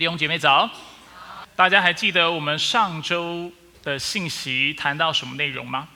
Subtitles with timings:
[0.00, 0.70] 弟兄姐妹早，
[1.54, 3.52] 大家还记得我们上周
[3.82, 5.86] 的信息谈到什么内容吗？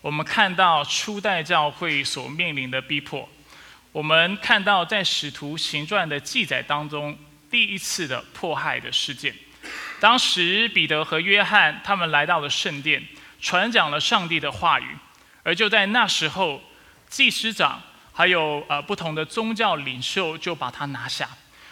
[0.00, 3.28] 我们看到初代教会所面临的逼迫，
[3.92, 7.16] 我们看到在使徒行传的记载当中
[7.48, 9.32] 第一次的迫害的事件。
[10.00, 13.00] 当时彼得和约翰他们来到了圣殿，
[13.40, 14.96] 传讲了上帝的话语，
[15.44, 16.60] 而就在那时候，
[17.08, 17.80] 祭司长
[18.12, 21.28] 还有呃不同的宗教领袖就把他拿下。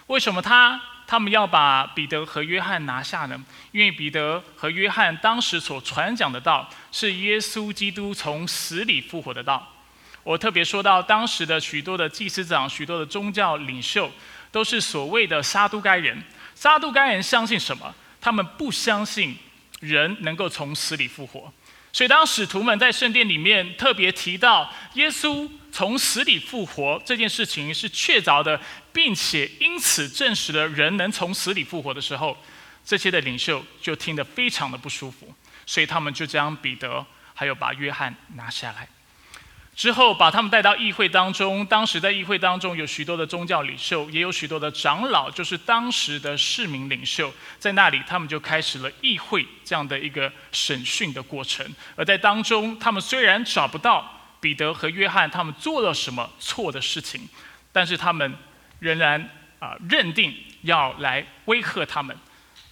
[0.09, 3.42] 为什么他他们要把彼得和约翰拿下呢？
[3.73, 9.66] 因为彼得和约翰当时所传讲的道是耶稣基督从死里复活的道。
[10.24, 14.10] 我特别说到当时的许多的祭司长、许多的宗教领袖，
[14.51, 16.23] 都是所谓的撒都该人。
[16.54, 17.95] 撒都该人相信什么？
[18.20, 19.37] 他们不相信
[19.80, 21.52] 人能够从死里复活。
[21.93, 25.48] 所以当使徒们在圣殿里面特别提到耶稣。
[25.78, 28.60] 从死里复活这件事情是确凿的，
[28.92, 32.37] 并且因此证实了人能从死里复活的时候，
[32.84, 35.32] 这些的领袖就听得非常的不舒服，
[35.65, 38.88] 所以他们就将彼得还有把约翰拿下来，
[39.76, 41.65] 之后把他们带到议会当中。
[41.66, 51.65] 当时在议会当中有许多的宗教领袖，也有许多的长老，就是当时的市民领袖，在那里他们就开始了议会这样的一个审讯的过程。
[51.95, 54.16] 而在当中，他们虽然找不到。
[54.40, 57.28] 彼得和约翰他们做了什么错的事情？
[57.72, 58.36] 但是他们
[58.80, 62.16] 仍然啊认定要来威吓他们，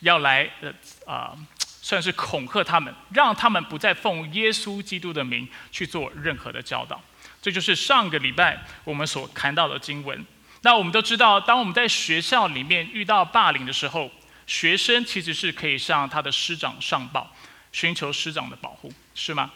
[0.00, 0.72] 要来呃
[1.06, 7.00] 啊算是恐吓他们，让他们不再奉耶稣基督的名去做任何的教导。
[7.42, 10.24] 这就是上个礼拜我们所看到的经文。
[10.62, 14.10] 那我们都知道，当我们在学校里面遇到霸凌的时候，
[14.46, 17.32] 学生其实是可以向他的师长上报，
[17.70, 19.50] 寻求师长的保护，是吗？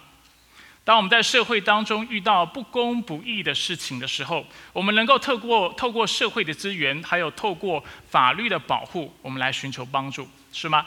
[0.83, 10.85] 当我们在社会当中遇到不公不义的事情的时候，我们能够透过透过社会的资源，还有透过法律的保护，我们来寻求帮助，是吗？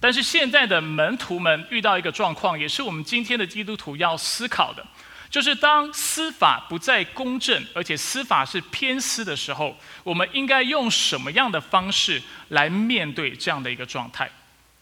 [0.00, 4.84] 但是现在的门徒们遇到一个状况，也是我们今天的基督徒要思考的，
[5.30, 14.28] 就是当司法不再公正，而且司法是偏私的时候，我们应该用什么样的方式来面对这样的一个状态？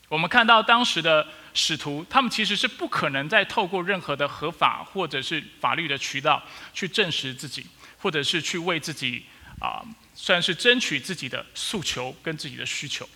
[0.08, 1.24] 我们看到当时的。
[1.58, 6.40] 使徒他们其实是不可能再透过任何的合法或者是法律的渠道
[6.72, 7.66] 去证实自己，
[7.98, 9.24] 或者是去为自己
[9.60, 9.82] 啊
[10.14, 13.08] 算是争取自己的诉求跟自己的需求。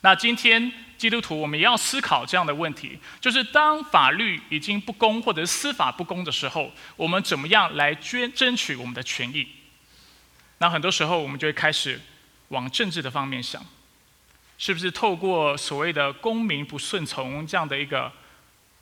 [0.00, 9.46] 那今天基督徒我们也要思考这样的问题，就是当法律已经不公或者司法不公的时候，我们怎么样来捐争取我们的权益？
[10.58, 12.00] 那很多时候我们就会开始
[12.48, 13.64] 往政治的方面想。
[14.62, 18.12] 是不是透过所谓的公民不顺从这样的一个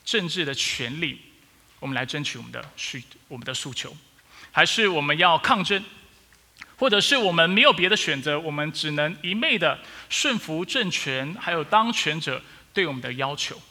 [0.04, 1.20] 政治的权利，
[1.78, 3.96] 我们来争取我们的需我们的诉求，
[4.50, 5.80] 还是我们要抗争，
[6.78, 9.78] 或者是我们没有别的选择，我们只能一昧的
[10.10, 12.42] 顺服政权还有当权者
[12.74, 13.62] 对我们的要求？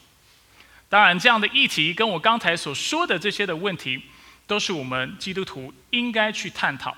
[0.88, 4.00] 当然，这样的议题跟我刚才所说的这些的问题，
[4.46, 6.96] 都是我们基督徒应该去探讨，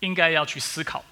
[0.00, 1.04] 应该要去思考。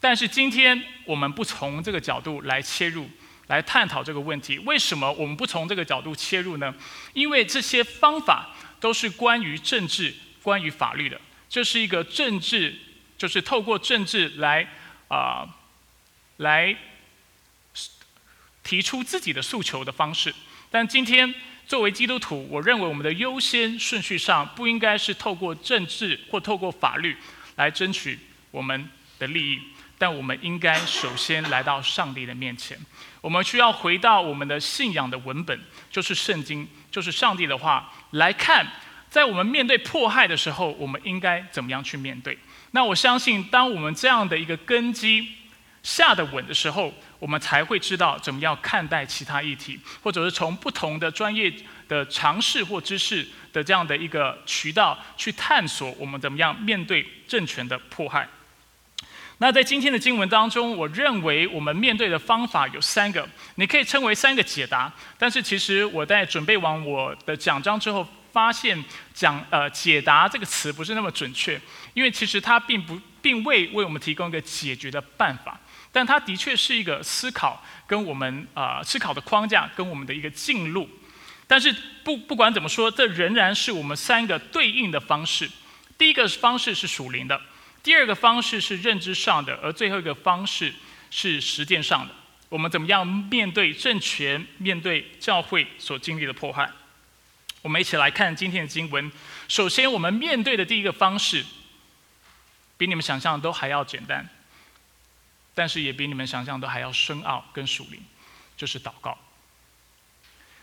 [0.00, 3.08] 但是今天我们不从这个角度来切入，
[3.48, 4.58] 来探讨这个问题。
[4.60, 6.72] 为什么我们不从这个角度切入呢？
[7.14, 11.20] 因为这些方法都是关于政治、关于法律的。
[11.48, 12.76] 这是一个政治，
[13.16, 14.68] 就是透过政治来
[15.08, 15.48] 啊，
[16.36, 16.76] 来
[18.62, 20.32] 提出自己的诉求的方式。
[20.70, 21.34] 但今天
[21.66, 27.16] 作为基督徒，我认为我们的优先顺序上不应该是透过政治或透过法律
[27.56, 28.18] 来争取
[28.50, 28.88] 我们
[29.18, 29.60] 的利益。
[29.98, 32.78] 但我们应该首先来到上帝的面前，
[33.20, 35.60] 我们需要回到我们的信仰的文本，
[35.90, 38.64] 就是圣经，就是上帝的话来看，
[39.10, 42.38] 在我们面对迫害的时候，我们应该怎么样去面对？
[42.70, 45.26] 那我相信，当我们这样的一个根基
[45.82, 51.52] 下的稳的时候，我们才会知道怎么样看待其他议题，或者是从不同的专业
[51.88, 58.28] 的尝试或知识的这样的一个渠道去探索，我们怎么样面对政权的迫害。
[59.40, 64.92] 那在今天的经文当中，我认为我们面对的方法有三个，你可以称为三个解答。
[65.16, 68.84] 但是其实我在准备完我的讲章之后，发现
[69.14, 71.60] 讲呃解答这个词不是那么准确，
[71.94, 75.56] 因为其实它并不并未为我们提供一个解决的办法，
[75.92, 80.88] 但它的确是一个思考跟我们啊思考的框架跟我们的一个进路。
[81.46, 81.72] 但是
[82.02, 85.48] 不不管怎么说，这仍然是我们三个对应的方式。
[85.96, 87.40] 第一个方式是属灵的。
[87.88, 90.74] 第二个方式是认知上的，而最后一个方式
[91.10, 92.14] 是实践上的。
[92.50, 96.70] 我们怎么样面对政权、面对教会所经历的迫害？
[97.62, 99.10] 我们一起来看今天的经文。
[99.48, 101.42] 首先，我们面对的第一个方式，
[102.76, 104.28] 比你们想象的都还要简单，
[105.54, 107.98] 但是也比你们想象的还要深奥跟属灵，
[108.54, 109.16] 就是祷告。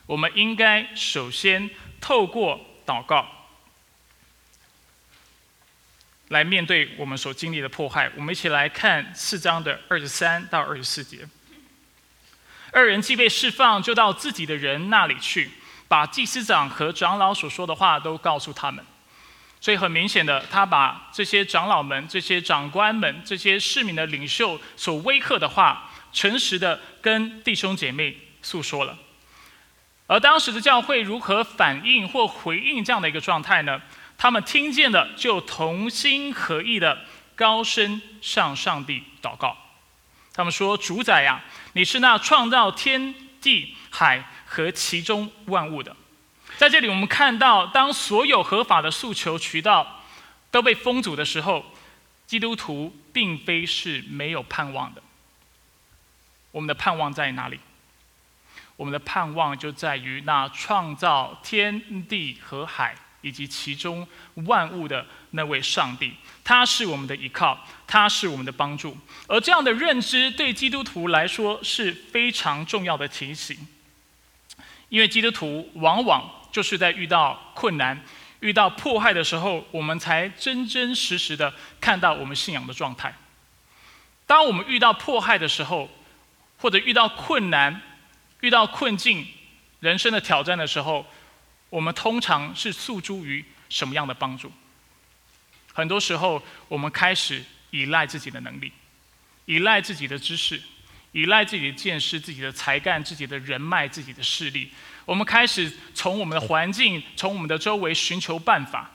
[0.05, 3.44] 我们应该首先透过祷告
[6.29, 8.11] 来面对我们所经历的迫害。
[8.15, 11.27] 我们一起来看四章的二十三到二十四节。
[12.71, 15.51] 二人既被释放，就到自己的人那里去，
[15.87, 18.83] 把祭司长和长老所说的话都告诉他们。
[19.61, 28.97] 所以很明显的，他把这些长老们、这些长官们、这些市民的领袖所威吓的话，诚实的跟弟兄姐妹诉说了。
[30.07, 33.81] 而当时的教会如何反应或回应这样的一个状态呢？
[34.17, 39.57] 他们听见了，就同心合意的高声向上帝祷告。
[40.33, 45.95] 他们说：“主宰呀！”你是那创造天地海和其中万物的，
[46.57, 50.01] 在这里我们看到，当所有合法的诉求渠道
[50.49, 51.65] 都被封阻的时候，
[52.25, 55.03] 基督徒并非是没有盼望的。
[56.51, 57.59] 我们的盼望在哪里？
[58.77, 62.95] 我们的盼望就在于那创造天地和海。
[63.25, 66.13] 以及其中万物的那位上帝，
[66.43, 67.57] 他是我们的依靠，
[67.87, 68.95] 他是我们的帮助。
[69.25, 73.57] 而这样的认知对基督徒来说是非常重要的提醒，
[74.89, 77.99] 因为基督徒往往就是在遇到困难、
[78.41, 81.51] 遇到迫害的时候，我们才真真实实的
[81.81, 83.15] 看到我们信仰的状态。
[84.27, 85.89] 当我们遇到迫害的时候，
[86.59, 87.81] 或者遇到困难、
[88.41, 89.25] 遇到困境、
[89.79, 91.07] 人生的挑战的时候，
[91.75, 94.49] 我们通常是诉诸于什么样的帮助？
[95.73, 98.71] 很多时候，我们开始依赖自己的能力，
[99.43, 100.61] 依赖自己的知识，
[101.11, 104.71] 依赖自己的见识、自己的才干、自己的人脉、自己的势力。
[105.03, 108.89] 我们开始从我们的环境、从我们的周围寻求办法。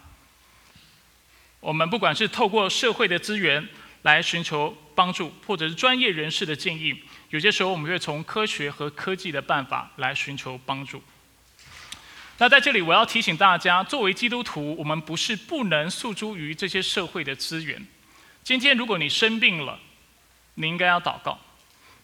[1.61, 3.69] 我们不管是透过社会的资源
[4.05, 11.03] 来寻求帮助，或者是专业人士的建议，有些时候我们会从科学和科技的办法来寻求帮助。
[12.41, 17.87] 那在这里，我要提醒大家，作为基督徒，我们不是不能诉诸于这些社会的资源。
[18.43, 19.79] 今天，如果你生病了，
[20.55, 21.39] 你应该要祷告；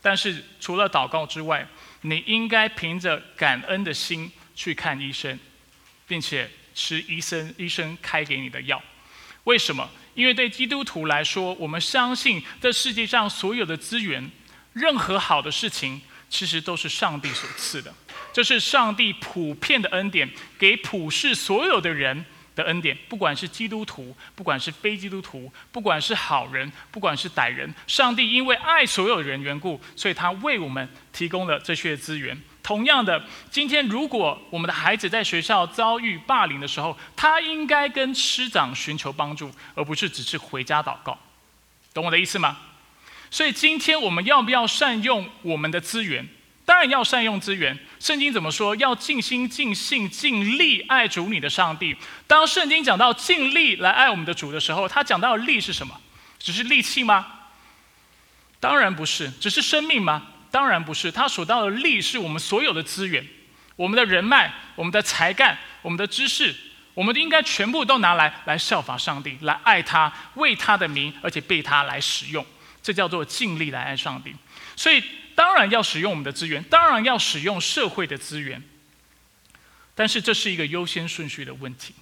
[0.02, 1.66] 但是，除了祷告之外，
[2.02, 5.38] 你应该凭着感恩的心去看医生，
[6.06, 8.82] 并且吃医生医生开给你的药。
[9.44, 9.88] 为什么？
[10.14, 14.30] 因为对基督徒来说，我们相信这世界上所有的资源，
[14.74, 17.94] 任何好的事情，其实都是上帝所赐的。
[18.36, 22.22] 这是上帝普遍的恩典，给普世所有的人
[22.54, 32.38] 的恩典，不管是基督徒，不管是非基督徒，不管是好人，不管是歹人，上帝因为爱所有人缘故，所以他为我们提供了这些资源。
[32.62, 41.18] 同样的，今天如果我们的孩子在学校遭遇霸凌的时候，他应该跟师长寻求帮助，而不是只是回家祷告。
[41.94, 42.58] 懂我的意思吗？
[43.30, 46.28] 所以今天我们要不要善用我们的资源？
[46.66, 47.78] 当然要善用资源。
[48.00, 48.74] 圣经怎么说？
[48.76, 51.96] 要尽心、尽性、尽力爱主你的上帝。
[52.26, 55.98] 当圣经讲到尽力来爱我们的主的时候，他讲到的力是什么？
[56.40, 57.24] 只是力气吗？
[58.58, 59.30] 当然不是。
[59.40, 60.24] 只是生命吗？
[60.50, 61.10] 当然不是。
[61.10, 63.24] 他所到的力是我们所有的资源，
[63.76, 66.52] 我们的人脉、我们的才干、我们的知识，
[66.94, 72.44] 我们应该全部都拿来来效法上帝，来爱他，为他的名，而且被他来使用。
[72.82, 74.34] 这叫做尽力来爱上帝。
[74.75, 75.00] 所以。
[75.37, 78.61] 当然要使用我们的资源，当然要使用社会的资源，
[79.95, 81.95] 但是这是一个优先顺序的问题。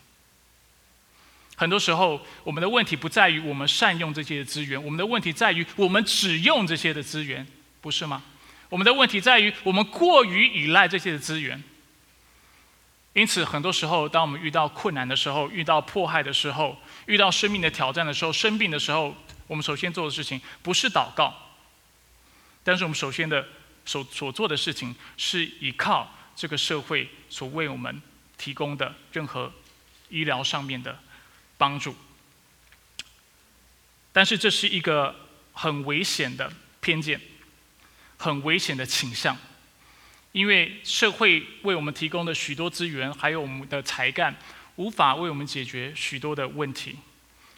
[1.57, 7.47] 很多时候，我们的问题不在于我们善用这些资源，我们的问题在于我们只用这些的资源，
[7.81, 8.23] 不是吗？
[8.71, 11.63] 我们的问题在于我们过于依赖这些的资源。
[13.13, 16.77] 因此，很多时候，当我们遇到困难的时候，遇到迫害的时候，
[17.07, 19.15] 遇到生命的挑战的时候，生病的时候，
[19.47, 21.44] 我们首先做的事情不是祷告。
[22.67, 23.47] 但是我们首先的
[23.85, 28.01] 所所做的事情，是依靠这个社会所为我们
[28.39, 29.53] 提供的任何
[30.09, 30.99] 医疗上面的
[31.59, 31.95] 帮助。
[34.13, 35.15] 但是这是一个
[35.53, 37.21] 很危险的偏见，
[38.17, 39.37] 很危险的倾向，
[40.33, 44.35] 因为社会为我们提供的许多资源，还有我们的才干，
[44.77, 46.97] 无法为我们解决许多的问题，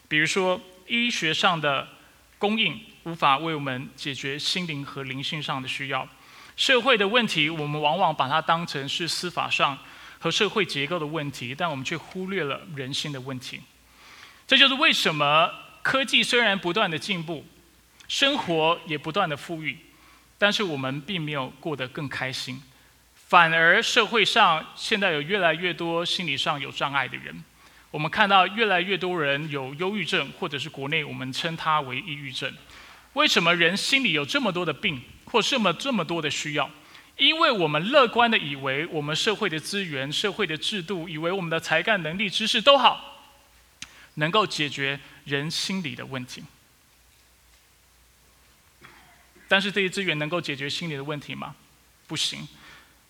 [0.09, 1.87] 比如说医学上的
[2.37, 2.77] 供应。
[3.07, 6.05] 无法为我们解决心灵和灵性上的需要，
[6.57, 9.77] 社会的问题，我们往往把它当成是司法上
[10.19, 13.61] 和社会结构的问题，但我们却忽略了人心的问题。
[14.45, 15.49] 这就是为什么
[15.81, 17.45] 科技虽然不断的进步，
[18.09, 19.77] 生活也不断的富裕，
[20.37, 22.61] 但是我们并没有过得更开心，
[23.15, 27.41] 反而社会上现在有越来越多心理上有障碍的人，
[27.89, 32.53] 我们看到越来越多人有忧郁症，或者是国内我们称它为抑郁症。
[33.17, 36.69] 为什么人心里有这么多的病，或这么这么多的需要？
[37.17, 43.23] 因为我们乐观的以为我们社会的资源、社会的制度，以为我们的才干、能力、知识都好，
[44.13, 46.43] 能够解决人心理的问题。
[49.47, 51.55] 但是这些资源能够解决心理的问题吗？
[52.05, 52.47] 不行。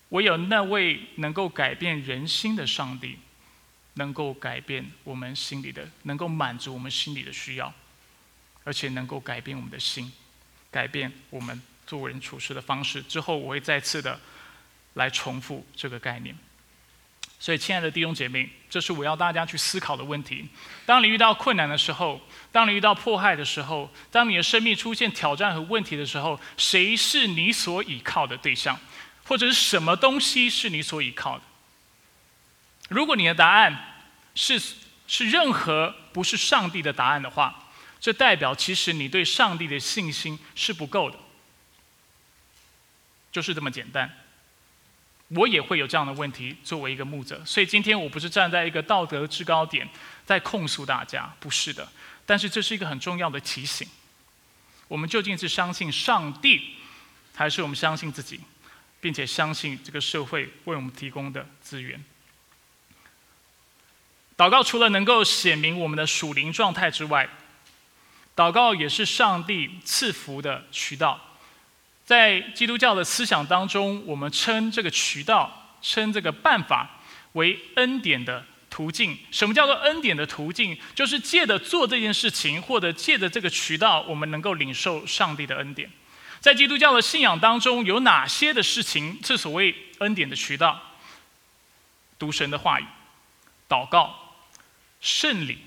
[0.10, 3.18] 唯有那位能够改变人心的上帝，
[3.96, 7.74] 能够改变我们心里的，能够满足我们心里的需要，
[8.68, 10.12] 而且能够改变我们的心，
[10.70, 11.62] 改变我们。
[11.88, 14.20] 做人处事的方式，之后我会再次的
[14.96, 16.36] 来重复这个概念。
[17.40, 20.46] 所以，亲爱的弟兄姐妹，这是我要大家去思考的问题。
[20.86, 22.20] 当你遇到困难的时候，
[22.52, 28.78] 当你遇到迫害的时候，当你的生命出现挑战和问题的时候，谁是你所倚靠的对象，
[29.24, 31.44] 或者是什么东西是你所倚靠的？
[32.90, 34.04] 如果你的答案
[34.36, 34.62] 是
[35.08, 37.67] 是任何不是上帝的答案的话，
[38.00, 41.18] 这代表其实你对上帝的信心是不够的。
[43.32, 44.12] 就是这么简单，
[45.27, 46.56] 我也会有这样的问题。
[46.63, 49.88] 作为一个牧者，所以今天我不是站在一个道德制高点
[50.25, 51.88] 在控诉大家，不是的。
[52.25, 53.88] 但是这是一个很重要的提醒：
[54.88, 56.75] 我们究竟是相信上帝，
[57.36, 58.39] 还是我们相信自己，
[59.00, 62.04] 并且相信这个社会为我们提供的资源？
[64.36, 67.30] 祷告除了能够显明我们的属灵状态之外，
[68.38, 71.20] 祷告也是上帝赐福的渠道。
[72.06, 77.01] 在基督教的思想当中，我们称这个渠道、称这个办法
[77.34, 79.17] 为恩典的途径。
[79.32, 80.77] 什么叫做恩典的途径？
[80.94, 85.91] 就是借着做这件事情，或者借着这个渠道，我们能够领受上帝的恩典。
[86.39, 90.79] 在基督教的信仰当中，有哪些的事情是所谓恩典的渠道？
[92.20, 92.86] 读神的话语、
[93.67, 94.15] 祷告、
[95.01, 95.58] 圣礼，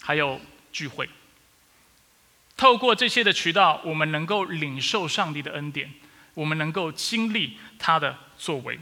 [0.00, 0.40] 还有
[0.72, 1.08] 聚会。
[2.60, 5.90] 透过这些的渠道，我们能够领受上帝的恩典，
[6.34, 8.78] 我们能够经历他的作为。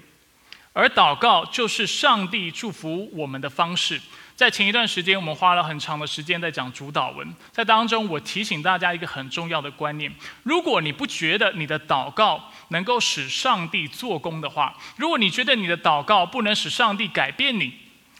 [0.72, 4.00] 而祷告就是上帝祝福我们的方式。
[4.34, 17.72] 在前一段时间，我们花了很长的时间在讲主祷文，在当中，我提醒大家一个很重要的观念：如果你不觉得你的祷告能够使上帝做工的话，如果你觉得你的祷告不能使上帝改变你，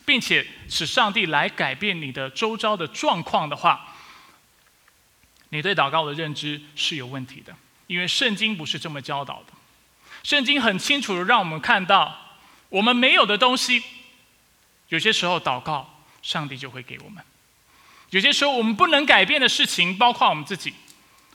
[0.05, 3.97] 并且使上帝来改变你的周遭的状况的话，
[5.51, 7.55] 你对祷告的认知是有问题的，
[7.87, 9.53] 因为圣经不是这么教导的。
[10.23, 12.37] 圣经很清楚的让我们看到，
[12.69, 13.83] 我们没有的东西，
[14.89, 17.23] 有些时候祷告，上帝就会给我们；
[18.11, 20.75] 有些时候我们不能改变的事情，包括我们自己，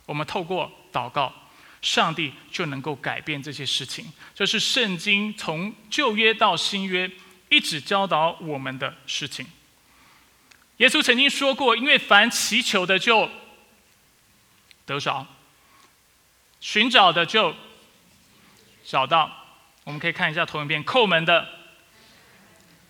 [0.06, 1.34] 我们透过祷告，
[1.82, 4.12] 上帝就能够改变这些事情。
[4.36, 7.10] 这是圣经从旧约到新约
[7.50, 9.48] 一直教导我们的事情。
[10.78, 13.28] 耶稣曾经说过：“因为凡祈求的，就……”
[14.86, 15.26] 得着，
[16.60, 17.54] 寻找的就
[18.86, 19.32] 找到。
[19.86, 21.48] 我们可以看一下投影片，叩门的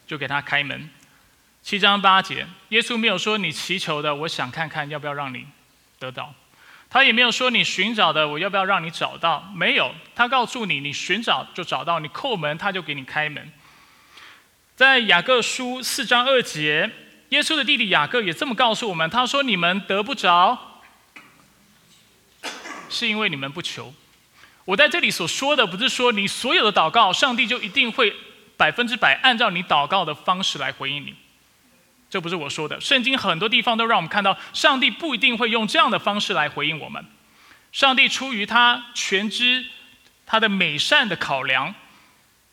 [0.06, 0.90] 就给他开门。
[1.62, 5.48] 七章八节，耶稣没有说你祈求的，我想看看要不要让你
[5.98, 6.34] 得到。
[6.90, 9.52] 他也没有说你寻找的，我要不要让你找到？
[9.56, 13.52] 没有，他告诉你，你寻找就找到，你叩门他就给你开门。
[14.76, 16.92] 在雅各书四章二节，
[17.30, 20.73] 耶稣的弟弟雅各也这么告诉我们，他说：你们得不着。
[22.94, 23.94] 是因为你们不求。
[24.66, 28.16] 我在这里所说的，不是说你所有的祷告，上帝就一定会
[28.56, 31.14] 百分之百按照你祷告的方式来回应你。
[32.10, 32.80] 这不是我说的。
[32.80, 37.04] 圣经很多地方都让我们看到，上帝不一定会用这样的方式来回应我们。
[37.72, 39.66] 上帝出于他全知、
[40.26, 41.74] 他的美善的考量，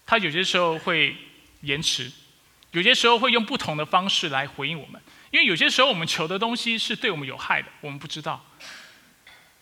[0.07, 1.15] 他有些时候会
[1.61, 2.11] 延迟，
[2.73, 5.01] 有些时候会用不同的方式来回应我们。
[5.31, 8.45] 因为有些时候我们求的东西是对我们有害的，我们不知道。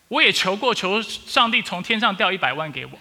[0.08, 2.98] 我也求过，求上帝从天上掉一百万给我，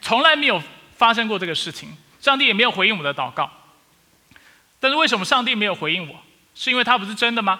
[0.00, 0.62] 从来没有
[0.96, 1.96] 发生过这个事情。
[2.20, 3.50] 上帝也没有回应我的祷告。
[4.78, 6.22] 但是为什么上帝没有回应我？
[6.54, 7.58] 是因为他不是真的吗？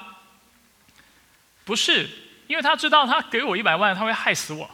[1.65, 2.09] 不是，
[2.47, 4.71] 因为他知道他给我一百万，他会害死我。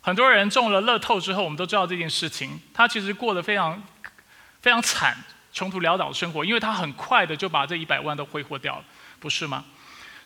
[0.00, 3.80] 很多人中了乐透之后，我们都知道这件事情，他其实过得非常
[4.60, 5.16] 非常惨、
[5.52, 8.84] 穷途潦倒的生活，因为他很快的就把这一百万都挥霍掉了，
[9.20, 9.64] 不是吗？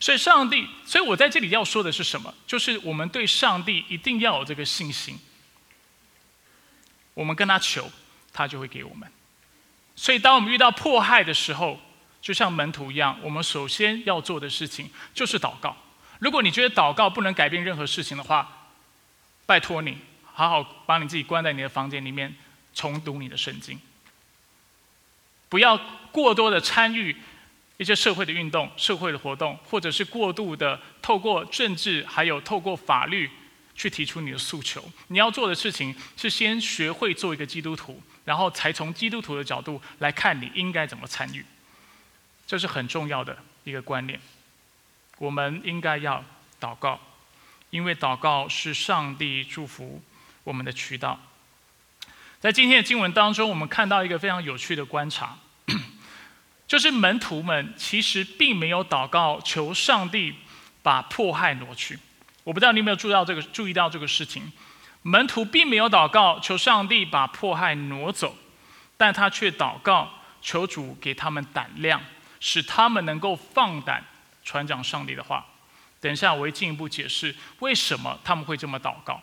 [0.06, 2.32] 所以，上帝，所以我在这里要说的是什么？
[2.46, 5.18] 就是我们对上帝一定要有这个信心。
[7.12, 7.90] 我们跟他求，
[8.32, 9.10] 他就会给我们。
[9.96, 11.80] 所以，当我们遇到迫害的时候，
[12.22, 15.76] 就像门徒一样，我们首先要做的事情就是祷告。
[16.20, 18.68] 如果你觉得祷告不能改变任何事情的话，
[19.44, 22.32] 拜托你好好把你自己关在你的房间里面，
[22.72, 23.80] 重读你的圣经，
[25.48, 25.76] 不要
[26.12, 27.16] 过多的参与。
[27.78, 33.30] 一些社会的运动、社会的活动，或者是过度的透过政治，还有透过法律
[33.74, 34.82] 去提出你的诉求。
[35.08, 41.44] 你要做的事情是先学会做一个基督徒，然后才从基督徒的角度来看你应该怎么参与。
[42.46, 44.18] 这是很重要的一个观念。
[45.18, 46.24] 我们应该要
[46.60, 46.98] 祷告，
[47.70, 50.02] 因为祷告是上帝祝福
[50.44, 51.20] 我们的渠道。
[52.38, 55.38] 在今天的经文当中，我们看到一个非常有趣的观察。
[56.66, 60.34] 就是门徒们其实并没有祷告求上帝
[60.82, 61.98] 把迫害挪去。
[62.42, 64.52] 我不知道你有没有注意到这个，注意到这个事情。
[65.02, 68.36] 门徒并没有祷告求上帝把迫害挪走，
[68.96, 70.10] 但他却祷告
[70.42, 72.00] 求主给他们胆量，
[72.40, 74.04] 使他们能够放胆
[74.44, 75.46] 传讲上帝的话。
[76.00, 79.22] 等一下我会进一步解释为什么他们会这么祷告。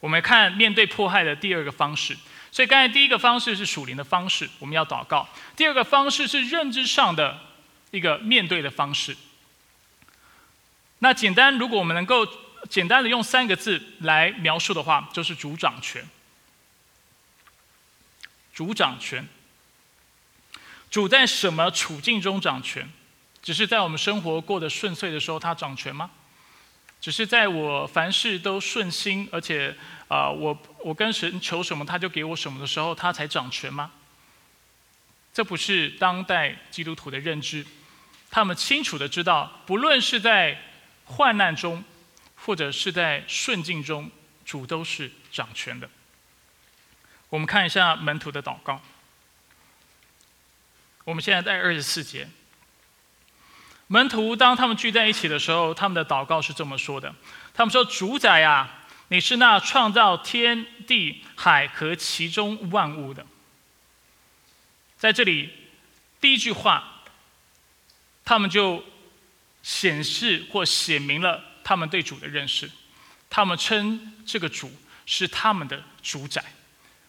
[0.00, 2.16] 我们看面对迫害的第二个方式。
[2.50, 5.26] 所以刚才第一个方式是属灵的方式，我们要祷告；
[5.56, 7.38] 第二个方式是认知上的
[7.90, 9.16] 一个面对的方式。
[11.00, 12.26] 那简单，如果我们能够
[12.68, 16.04] 简单的用三个字来描述的话，就是主掌权。
[18.52, 19.28] 主掌权，
[20.90, 22.90] 主在什么处境中掌权？
[23.40, 26.10] 只是在我们生活过得顺遂的时候，他掌权吗？
[27.00, 29.76] 只是在我凡事都顺心，而且。
[30.08, 33.90] 啊，我我跟神求什么，他就给我什么的时候，他才掌权吗？
[35.34, 37.66] 这不是当代基督徒的认知。
[38.30, 40.58] 他们清楚的知道，不论是在
[41.04, 41.84] 患难中，
[42.36, 44.10] 或者是在顺境中，
[44.46, 45.90] 主都是掌权的。
[47.28, 48.80] 我们看一下门徒的祷告。
[51.04, 52.26] 我们现在在二十四节，
[53.88, 57.14] 门徒当他们聚在一起的时候，他们的祷告是这么说的：
[57.52, 58.70] 他们说，主宰呀。
[59.10, 63.24] 你是那创造天地海和其中万物的。
[64.98, 65.48] 在这里，
[66.20, 67.00] 第一句话，
[68.22, 68.84] 他们就
[69.62, 72.70] 显示或写明了他们对主的认识。
[73.30, 74.70] 他们称这个主
[75.06, 76.44] 是他们的主宰。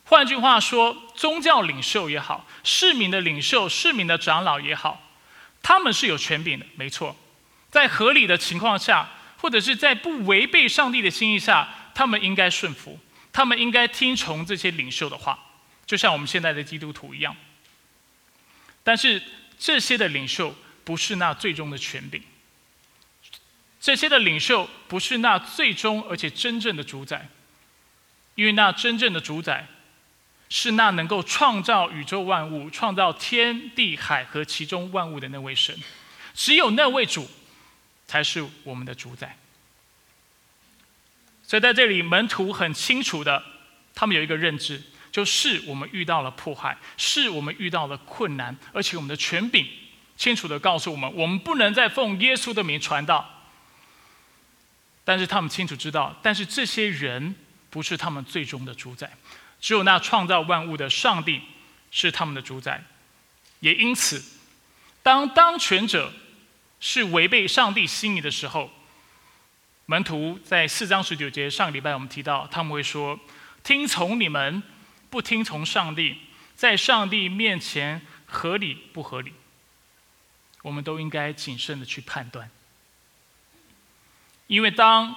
[0.06, 5.09] 换句话说，宗教领袖也好，市民的领袖、市民的长老也好，
[5.62, 7.16] 他们是有权柄的，没错。
[7.70, 11.76] 在合理的情况下，或者是在不违背上帝的心意下。
[11.92, 12.98] 他们应该顺服，
[13.34, 15.38] 他们应该听从这些领袖的话，
[15.86, 17.36] 就像我们现在的基督徒一样。
[18.86, 19.22] 但是
[19.58, 22.24] 这些的领袖不是那最终的权柄，
[23.82, 27.28] 这些的领袖不是那最终而且真正的主宰，
[28.36, 29.68] 因为那真正的主宰
[30.50, 35.78] 是那能够创造宇宙万物、创造天地海和其中万物的那位神，
[36.34, 37.30] 只有那位主
[38.08, 39.38] 才是我们的主宰。
[41.44, 43.44] 所以在这里，门徒很清楚的，
[43.96, 44.82] 他们有一个认知，
[45.12, 49.68] 就是我们遇到了迫害，是我们遇到了困难，而且我们的权柄
[50.18, 53.28] 清楚的告诉我们，我们不能再奉耶稣的名传道。
[55.04, 57.36] 但是他们清楚知道，但是这些人
[57.72, 59.12] 不是他们最终的主宰，
[59.60, 61.42] 只有那创造万物的上帝
[61.92, 62.84] 是他们的主宰。
[63.60, 64.24] 也因此，
[65.04, 66.12] 当当权者
[66.80, 68.72] 是违背上帝心意的时候。
[69.86, 73.20] 门徒在四章十九节上个礼拜我们提到，他们会说
[73.66, 74.62] ：“听从你们，
[75.10, 76.16] 不听从上帝，
[76.56, 79.34] 在上帝面前合理不合理？”
[80.62, 82.52] 我们都应该谨慎的去判断，
[84.46, 85.16] 因为当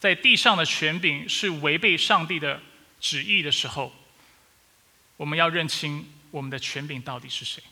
[0.00, 2.60] 在地上的权柄是违背上帝的
[3.00, 3.92] 旨意的时候，
[5.16, 7.62] 我们要认清我们的权柄到底是谁，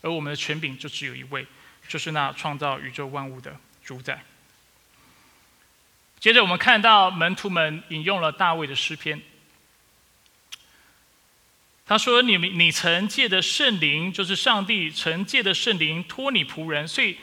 [0.00, 1.46] 而我们的权柄就只有一位，
[1.88, 4.22] 就是那创造宇宙万物的主宰。
[6.20, 9.20] 接着我们看到门徒们引用了大卫的诗篇，
[11.84, 17.18] 他说：“你们，你曾借的圣灵，就是上帝曾借的圣灵托你仆人。”所以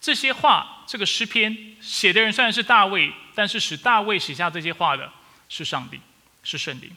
[0.00, 5.12] 这些话，这个诗篇写的人虽然是大卫，但是使大卫写下这些话的
[5.48, 6.00] 是上帝，
[6.44, 6.92] 是圣灵。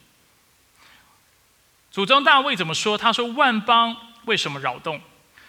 [1.89, 2.95] 祖宗大卫怎么说？
[2.95, 5.01] 他说：“万邦为什么扰动？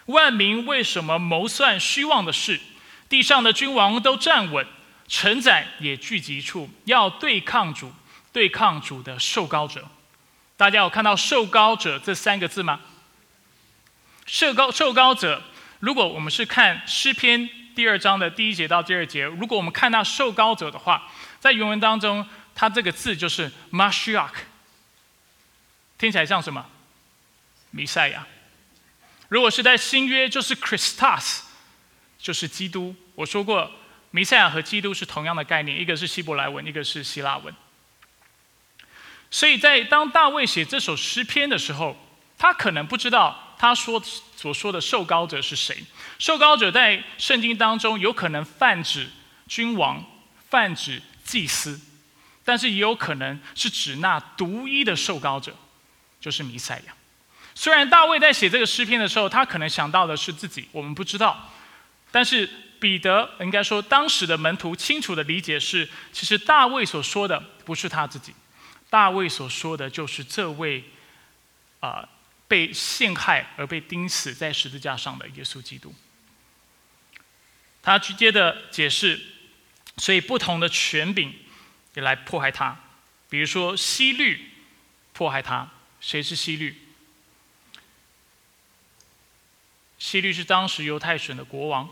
[0.07, 2.59] 万民为什么谋算虚妄的事？
[3.07, 4.65] 地上的君王都站稳。”
[5.11, 7.91] 承载也聚集处，要对抗主，
[8.31, 9.87] 对抗主的受高者。
[10.55, 12.79] 大家有看到“受高者”这三个字吗？
[14.27, 15.41] 受高受高者，
[15.79, 21.09] 如果我们是看诗篇第二章的第一节到第二节，如果我们看到受高者的话，
[21.39, 22.23] 在原文当中，
[22.59, 24.33] 它这个字就是 “mashiach”，
[25.97, 26.65] 听起来像什么？
[27.71, 28.27] 弥赛亚。
[29.29, 31.43] 如果是在新约，就是 “Christus”，
[32.17, 32.93] 就是基督。
[33.15, 33.71] 我说过。
[34.11, 37.55] 弥赛亚和基督是同样的概念，一个是希伯来文，一个是希腊文。
[39.31, 41.95] 所以在当大卫写这首诗篇的时候，
[42.37, 44.03] 他可能不知道他说
[44.35, 45.81] 所说的受膏者是谁。
[46.17, 49.09] 受膏者在圣经当中有可能泛指
[49.47, 50.03] 君王，
[50.49, 51.79] 泛指祭司，
[52.49, 55.55] 但是也有可能是指那独一的受膏者，
[56.19, 56.93] 就是弥赛亚。
[57.53, 61.53] 虽然大卫在写这个诗篇的时候，他可能想到的是自己，我们不知道，
[62.09, 68.33] 但是彼得应该说，当时的门徒清楚的理解是，其实大卫所说的不是他自己，
[68.89, 70.83] 大卫所说的就是这位
[71.81, 72.09] 啊
[72.47, 75.93] 被陷害而被钉死在十字架上的耶稣基督。
[77.83, 79.21] 他直接的解释，
[79.97, 81.31] 所以不同的权柄
[81.93, 82.77] 也来迫害他，
[83.29, 84.51] 比如说西律
[85.13, 86.77] 迫害他，谁是西律？
[89.97, 91.89] 西律是当时犹太省的国王，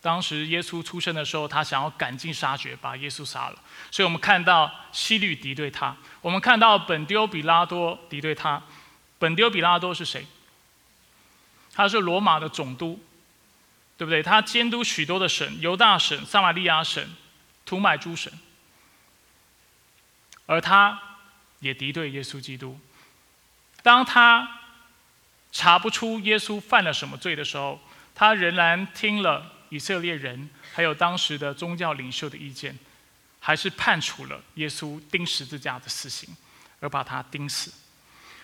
[0.00, 3.58] 当时耶稣出生的时候，他想要赶尽杀绝，把耶稣杀了，
[3.90, 8.62] 所以我们看到西律敌对他，我们看到本丢比拉多敌对他，
[9.18, 10.26] 本丢比拉多是谁？
[11.72, 13.02] 他是罗马的总督。
[13.96, 14.20] 对不对？
[14.20, 17.14] 他监督许多的省，犹大省、撒玛利亚省、
[17.64, 18.32] 土买诸省，
[20.46, 21.00] 而他
[21.60, 22.78] 也敌对耶稣基督。
[23.82, 24.60] 当他
[25.52, 27.80] 查不出耶稣犯了什么罪的时候，
[28.14, 32.78] 他仍然听了以色列人还有当时的宗教领袖的意见，
[33.40, 36.36] 还是判处了耶稣钉十字架的死刑，
[36.80, 37.72] 而把他钉死。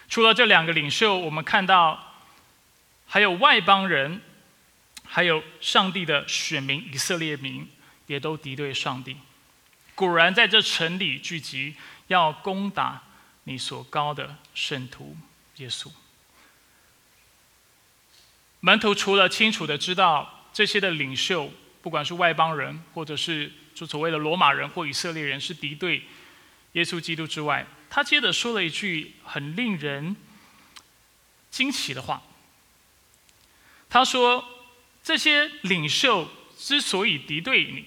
[0.08, 2.14] 除了这两个领袖，我们看到
[3.06, 4.22] 还有外邦人。
[5.12, 7.68] 还有上帝的选民以色列民
[8.06, 9.16] 也都敌对上帝，
[9.94, 11.74] 果然在这城里聚集，
[12.08, 13.02] 要攻打
[13.44, 15.16] 你所高的圣徒
[15.56, 15.90] 耶稣。
[18.60, 26.02] 门徒除了清楚的知道这些的领袖，不管是外邦人，或者是就所谓的罗马人或以色列人，是敌对
[26.72, 30.16] 耶稣基督之外，他接着说了一句很令人
[31.50, 32.22] 惊奇的话。
[33.88, 34.56] 他说。
[35.02, 37.86] 这些领袖之所以敌对你，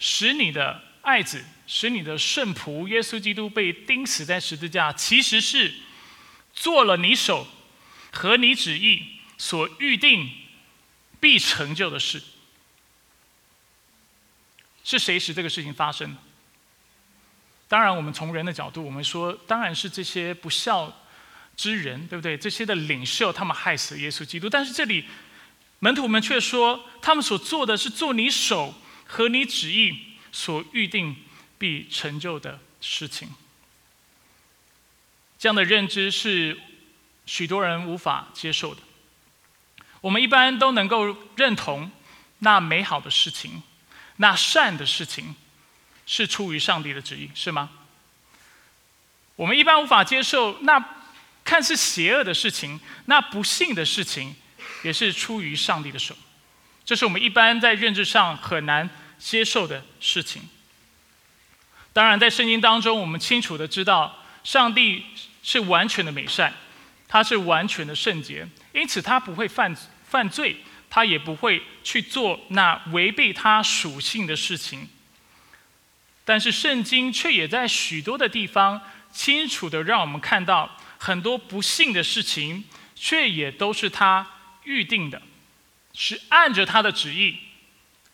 [0.00, 5.72] 使你的爱子、使你的圣仆耶稣基督被钉死在十字架，其实是
[6.52, 7.46] 做了你手
[8.10, 9.04] 和你旨意
[9.38, 10.28] 所预定
[11.20, 12.20] 必成就的事。
[14.82, 16.16] 是谁使这个事情发生？
[17.68, 20.92] 当然，我们从人的角度，我们说，当然是这些不孝
[21.56, 22.36] 之人，对不对？
[22.36, 24.50] 这些的领袖，他们害死耶稣基督。
[24.50, 25.04] 但是这里。
[25.78, 29.94] 门徒们却说，他们所做的是做你手和你旨意
[30.36, 31.16] 所预定
[31.56, 33.30] 必成就的事情。
[35.38, 36.58] 这样的认知是
[37.24, 38.82] 许多人无法接受的。
[40.02, 41.90] 我们一般都能够认同
[42.40, 43.62] 那美好的事情、
[44.16, 45.34] 那善的事情
[46.04, 47.70] 是出于上帝的旨意，是吗？
[49.36, 50.96] 我们一般无法接受那
[51.44, 54.36] 看似邪恶的事情、那不幸的事情。
[54.82, 56.14] 也是出于上帝的手，
[56.84, 60.42] 这是我们一般在认知上很难接受的事情。
[61.92, 65.04] 当然，在圣经当中，我们清楚的知道，上帝
[65.42, 66.52] 是完全的美善，
[67.08, 69.74] 他是完全的圣洁，因此他不会犯
[70.08, 70.58] 犯罪，
[70.90, 74.88] 他也不会去做那违背他属性的事情。
[76.24, 78.80] 但是，圣经却也在许多的地方
[79.12, 84.32] 清楚的让我们看到，很多不幸的事情，却也都是他。
[84.64, 85.22] 预定的，
[85.94, 87.38] 是按着他的旨意，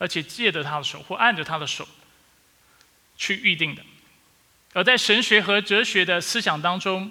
[0.03, 1.87] 而且借着他的手或按着他的手
[3.17, 3.81] 去预定的。
[4.73, 7.09] 而在神学和哲学的思想当中，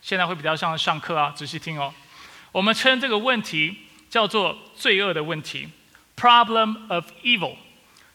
[0.00, 1.92] 现在会比较像上课啊，仔细听哦。
[2.52, 3.76] 我们称这个问题
[4.08, 5.68] 叫做罪恶的问题
[6.16, 7.56] （problem of evil）。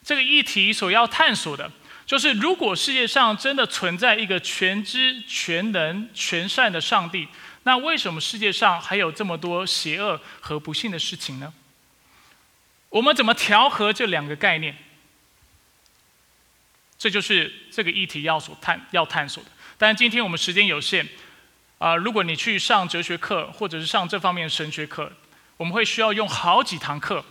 [0.02, 1.70] 这个议题所要探索的，
[2.06, 7.28] 就是如果世界上真的存在一个全知、全能、全善的上帝。
[7.64, 11.52] 那为什么世界上还有这么多邪恶和不幸的事情呢？
[12.90, 14.76] 我们怎么调和这两个概念？
[16.98, 19.50] 这就是这个议题要所探要探索的。
[19.76, 21.06] 但今天我们时间有限，
[21.78, 25.12] 啊，如果你去上哲学课或者是上这方面的神学课，
[25.56, 27.24] 我们会需要用好几堂课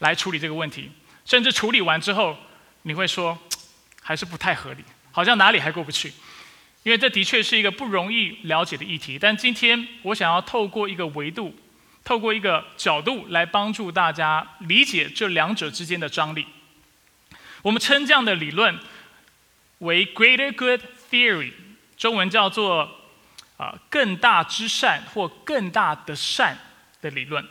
[0.00, 0.90] 来处理这个问题，
[1.24, 2.36] 甚至处理完之后，
[2.82, 3.38] 你会说
[4.02, 6.12] 还是不太合理，好像哪里还过不去。
[6.82, 11.54] 因为这的确是一个不容易了解的议题，但今天我想要透过一个维度，
[12.08, 16.46] 透过一个角度来帮助大家理解这两者之间的张力。
[17.60, 18.78] 我们称这样的理论
[19.80, 21.52] 为 Greater Good Theory，
[21.98, 22.90] 中文叫做
[23.58, 26.56] 啊更大之善或更大的善
[27.02, 27.46] 的理论。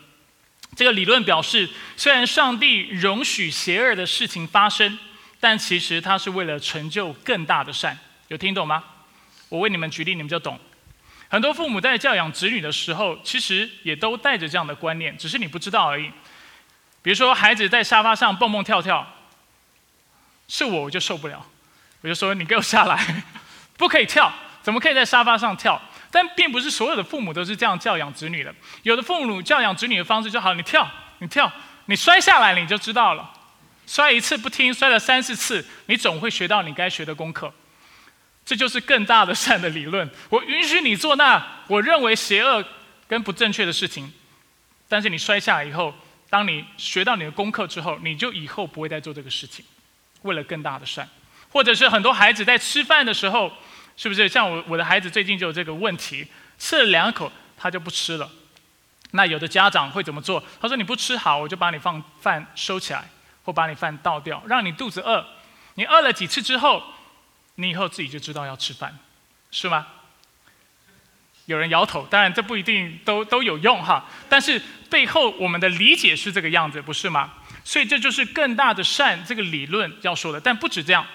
[0.76, 4.98] 这个理论表示，虽然上帝容许邪恶的事情发生，
[5.39, 7.96] 但其实他是为了成就更大的善。
[8.30, 8.84] 有听懂吗？
[9.50, 10.60] 我为你们举例，你们就懂。
[11.30, 16.12] 很多父母在教养子女的时候，其实也都带着这样的观念，只是你不知道而已。
[17.02, 19.06] 比如说孩子在沙发上蹦蹦跳跳，
[20.48, 21.46] 是我我就受不了，
[22.02, 23.24] 我就说你给我下来，
[23.78, 25.82] 不可以跳，怎么可以在沙发上跳？
[26.10, 31.52] 但并不是所有的父母都是这样教养子女的，有的父母教养子女的方式就好，你跳，你跳，
[31.88, 33.30] 你摔下来你就知道了，
[33.86, 37.54] 摔一次不听，摔了三四次，你总会学到你该学的功课。
[38.48, 40.10] 这就是更大的善的理论。
[40.30, 42.64] 我允许你做那我认为邪恶
[43.06, 44.10] 跟不正确的事情，
[44.88, 45.94] 但是你摔下来以后，
[46.30, 49.66] 当你学到你的功课之后，你就以后不会再做这个事情。
[50.22, 51.06] 为了更大的善，
[51.52, 53.52] 或者是很多孩子在吃饭的时候，
[53.98, 56.26] 是不是像我我的孩子最近就有这个问题，
[56.58, 58.30] 吃了两口他就不吃了。
[59.12, 60.42] 那有的家长会怎么做？
[60.62, 63.10] 他说你不吃好，我就把你放饭收起来，
[63.44, 65.26] 或把你饭倒掉，让你肚子饿。
[65.76, 66.82] 你饿了几次之后。
[67.60, 68.98] 你以后自己就知道要吃饭，
[69.52, 69.86] 是吗？
[71.46, 74.06] 有人摇头，当然这不一定都都有用哈。
[74.28, 77.34] 但是背后我们的理解是这个样子，不是吗？
[77.63, 80.39] 所以这就是更大的善这个理论要说的。
[80.39, 81.06] 但不止这样，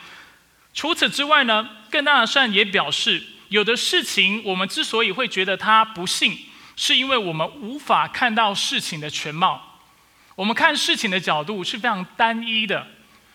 [0.74, 6.36] 除此之外呢，更大的善也表示，有的事情我们之所以会觉得它不幸，
[6.76, 9.78] 是因为我们无法看到事情的全貌。
[10.34, 12.86] 我们看事情的角度是非常单一的，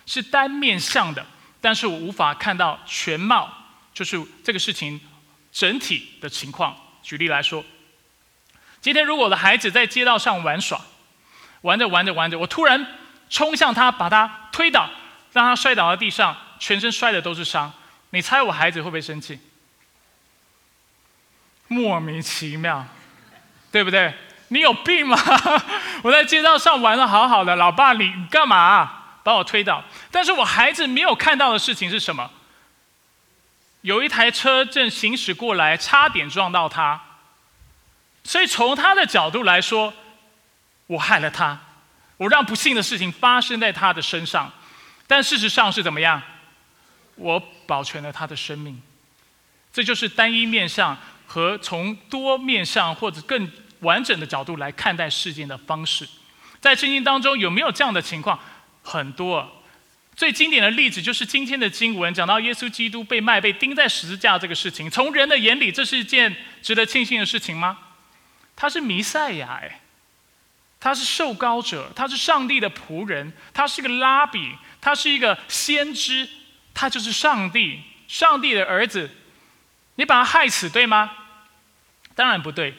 [0.05, 1.23] 是单面向的。
[1.67, 3.51] 但是我无法看到全貌，
[3.93, 5.01] 就是这个事情
[5.51, 6.73] 整体的情况。
[7.03, 7.61] 举例来说，
[8.79, 10.79] 今天如果我的孩子在街道上玩耍，
[11.63, 12.87] 玩着玩着玩着，我突然
[13.29, 14.89] 冲向他，把他推倒，
[15.33, 17.73] 让他摔倒在地上，全身摔的都是伤。
[18.11, 19.37] 你猜我孩子会不会生气？
[21.67, 22.87] 莫名其妙，
[23.73, 24.13] 对不对？
[24.47, 25.17] 你有病吗？
[26.01, 29.03] 我在街道上玩的好好的，老爸你干嘛？
[29.27, 32.31] 把我推倒，但是我孩子没有看到的事情是什么？
[33.81, 37.01] 有一台车正行驶过来，差点撞到他。
[38.23, 39.93] 所以从他的角度来说，
[40.85, 41.59] 我害了他，
[42.15, 44.49] 我让不幸的事情发生在他的身上。
[45.07, 46.21] 但事实上是怎么样？
[47.15, 48.81] 我保全了他的生命。
[49.73, 56.07] 这就是单一面相和从多面相或者更完整的角度来看待事件的方式。
[56.61, 58.39] 在圣经当中有没有这样的情况？
[58.87, 59.45] 很多，
[60.15, 64.89] 最经典的例子就是今天的经文讲到耶稣基督被卖、被钉在十字架这个事情。
[64.89, 67.77] 从人的眼里，这是一件值得庆幸的事情吗？
[68.55, 69.81] 他是弥赛亚，哎，
[70.79, 76.29] 他是受膏者，他是上帝的仆人，他是个拉比，他是一个先知，
[76.73, 79.11] 他就是上帝，上帝的儿子。
[79.95, 81.11] 你把他害死，对吗？
[82.15, 82.73] 当然不对，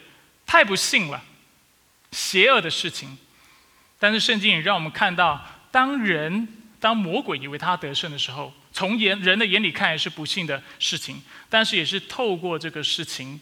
[0.47, 1.23] 太不幸了，
[2.13, 3.19] 邪恶的事情。
[3.99, 5.45] 但是圣经也让我们看到。
[5.71, 6.49] 当人
[6.81, 13.41] 当魔鬼以为他得胜的时候，从眼人的眼里看来是不幸的事情，但是也是透过这个事情，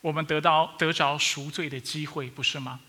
[0.00, 2.80] 我们得到得着赎罪的机会，不是吗？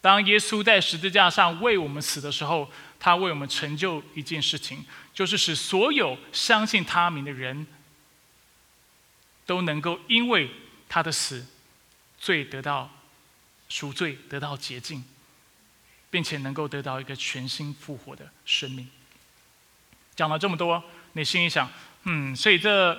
[0.00, 7.66] 当耶稣在十字架上为我们死的时候，他为我们成就一件事情，就是使所有相信他名的人
[9.46, 10.50] 都能够因为
[10.88, 11.46] 他的死，
[12.18, 12.90] 罪得到
[13.68, 15.04] 赎罪，得到洁净。
[16.14, 18.88] 并且能够得到一个全新复活的生命。
[20.14, 20.80] 讲了这么多，
[21.14, 21.68] 你心里想，
[22.04, 22.96] 嗯，所以这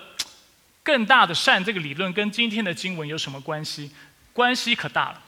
[0.84, 3.90] 更大的善这个理论跟今天的经文有什么关系？
[4.34, 5.22] 关系可大了。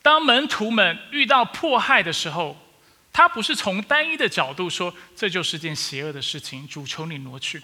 [0.00, 2.56] 当门徒们遇到迫害的时候，
[3.12, 7.60] 他不是从单一的角度说这就是件邪恶的事情，主求你挪去。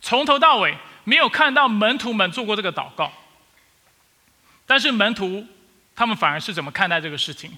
[0.00, 3.12] 从头到尾没有看到门徒们做过这个祷告，
[4.64, 5.44] 但是门徒。
[5.96, 7.50] 他们反而是怎么看待这个事情？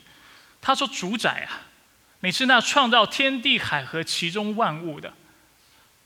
[0.61, 1.67] 他说：“主宰啊，
[2.21, 5.13] 你是那创造天地海和其中万物的，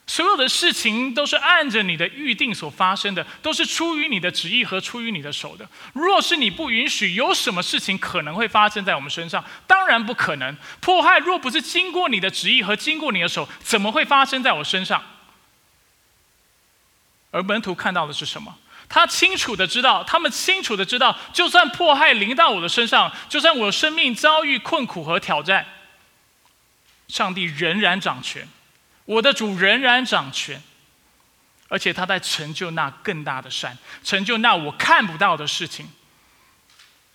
[0.07, 5.67] 所有的事情都是按着你的预定所发生的，都是出于你的旨意和出于你的手的。
[5.95, 9.43] 若是你不允许，有什么事情可能会发生在我们身上？
[9.67, 10.55] 当然不可能。
[10.81, 15.03] 迫害若不是经过你的旨意和经过你的手，怎么会发生在我身上？
[17.31, 25.67] 而门徒看到的是什么？”他清楚的知道，他们清楚的知道，就算迫害临到我的身上，就算我生命遭遇困苦和挑战，
[27.09, 28.47] 上帝仍然掌权，
[29.07, 30.63] 我的主仍然掌权，
[31.69, 35.89] 而且他在成就那更大的善，成就那我看不到的事情。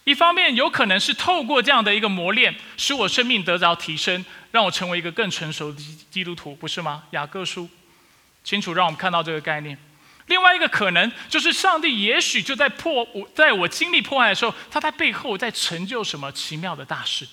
[0.04, 7.04] 一方面有可能是透过这样的一个磨练，使我生命得着提升，让我成为一个更成熟的基督徒，不是吗？
[7.12, 7.70] 雅各书
[8.44, 9.78] 清楚让我们看到这个概念。
[10.28, 17.28] 另外一个可能就是，上帝也许就在破我，在我经历破坏的时候，他在背后在成就什么奇妙的大事。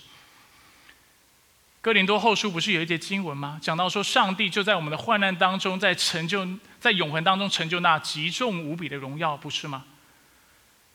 [1.80, 3.58] 哥林多后书不是有一节经文吗？
[3.60, 6.48] 讲到说，上帝就在我们的患难当中，在成就，
[6.80, 9.84] 在永恒当中成就那极重无比的荣耀，不是吗？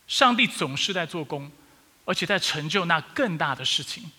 [0.08, 1.52] 上帝总是在做工，
[2.06, 4.10] 而且在成就那更大的事情。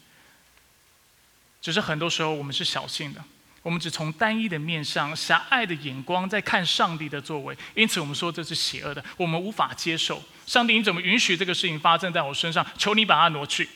[1.61, 3.25] 只是很多时候我们是小心的，
[3.63, 10.23] 我们只从单一的面上、狭隘的眼光在看上帝的作为，因此我们说这是邪恶的，我们无法接受。
[10.47, 12.67] 上帝，你怎么允许这个事情发生在我身上？
[12.79, 13.69] 求你把它挪去。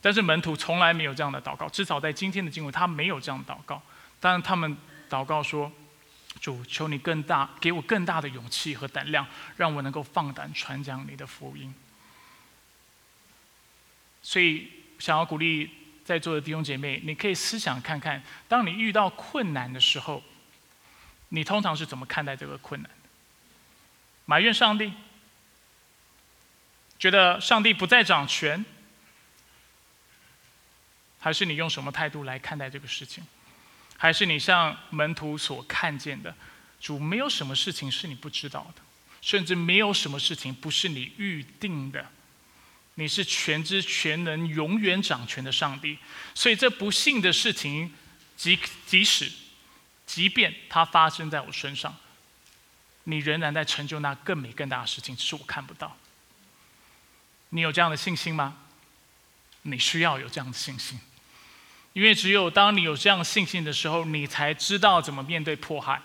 [0.00, 3.82] 但是门徒从来没有这样的祷告，至少在今天的经文，他没有这样祷告。
[4.18, 4.74] 当然，他们
[5.10, 5.70] 祷告说
[6.40, 9.26] ：“主，求你更大，给我更大的勇气和胆量，
[9.58, 11.74] 让我能够放胆传讲你的福音。”
[14.22, 15.70] 所以，想要鼓励。
[16.10, 20.20] 在座的弟兄姐妹，你可以思想看看，当你遇到困难的时候，
[21.28, 23.08] 你通常是怎么看待这个困难的？
[24.24, 24.92] 埋怨上帝，
[26.98, 28.64] 觉得上帝不再掌权，
[31.20, 33.24] 还是你用什么态度来看待这个事情？
[33.96, 36.34] 还是你像门徒所看见的，
[36.80, 38.82] 主没有什么事情是你不知道的，
[39.22, 42.04] 甚至没有什么事情不是你预定的。
[42.94, 45.98] 你是全知全能、永远掌权的上帝，
[46.34, 47.94] 所以这不幸的事情，
[48.36, 49.30] 即即使，
[50.04, 51.96] 即便它发生在我身上，
[53.04, 55.96] 你仍然在成就那更美、更大的事情，只是我看不到。
[57.50, 58.58] 你有这样的信心吗？
[59.62, 60.98] 你需要有这样的信心，
[61.92, 66.00] 因为只有当你有这样信心的时候，你才知道怎么面对迫害，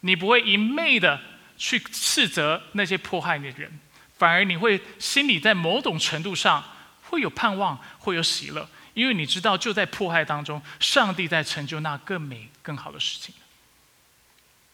[0.00, 1.20] 你不会一昧的
[1.56, 3.80] 去斥责那些迫害你的人。
[4.20, 6.62] 反而你会心里在某种程度上
[7.04, 13.34] 会有盼望，会有喜乐，因为你知道就在迫害当中，上帝在成就那更美、更好的事情。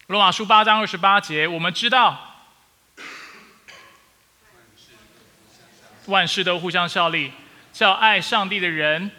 [0.08, 2.42] 罗马书八章二十八节，我们知道
[6.06, 7.30] 万事都互相效力，
[7.72, 9.12] 叫爱上帝的人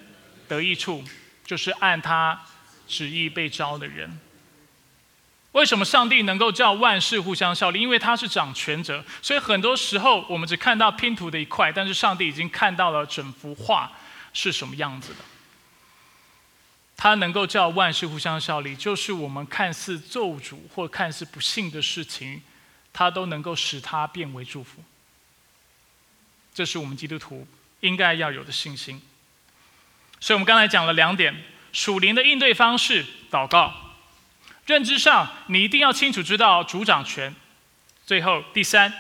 [0.50, 1.06] 得益处，
[1.46, 2.42] 就是按他
[2.86, 4.20] 旨意被招的人。
[5.58, 7.82] 为什么上帝能够叫万事互相效力？
[7.82, 13.92] 因为他是掌权者，所以很多时候我们只看到拼图的一块，但是上帝已经看到了整幅画
[14.34, 15.20] 是什么样子的。
[16.96, 22.44] 他能够叫万事互相效力，就是我们看似咒诅或看似不幸的事情，
[22.94, 24.84] 他都能够使它变为祝福。
[26.54, 27.48] 这是我们基督徒
[27.80, 29.02] 应该要有的信心。
[30.20, 31.36] 所以我们刚才讲了两点：
[31.74, 33.87] 属灵的应对方式，祷告。
[34.68, 37.34] 认知上，你一定要清楚知道主掌权。
[38.06, 38.94] 最后，第三，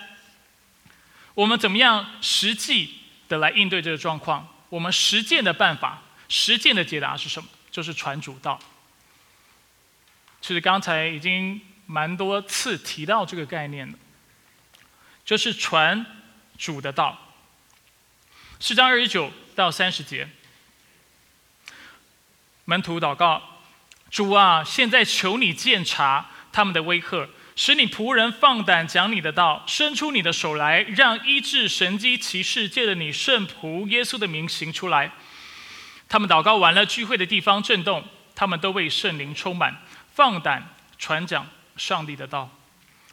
[1.34, 4.48] 我们怎么样实际的来应对这个状况？
[4.70, 7.50] 我们实践的办法，实践的解答是什么？
[7.70, 8.58] 就是传主道。
[10.40, 13.98] 其实刚才已经蛮多次提到这个概念了，
[15.26, 16.06] 就是传
[16.58, 17.34] 主的道。
[18.62, 20.30] 四章二十九到三十节，
[22.64, 23.57] 门徒祷告。
[24.10, 35.12] 主啊，现在求你鉴察他们的威吓，使你仆人放胆讲你的道，伸出你的手来，让医治神机骑士借着你圣仆耶稣的名行出来。
[36.08, 39.76] 他们祷告完了，聚会的地方震动，他们都为圣灵充满，
[40.14, 42.50] 放胆传讲上帝的道。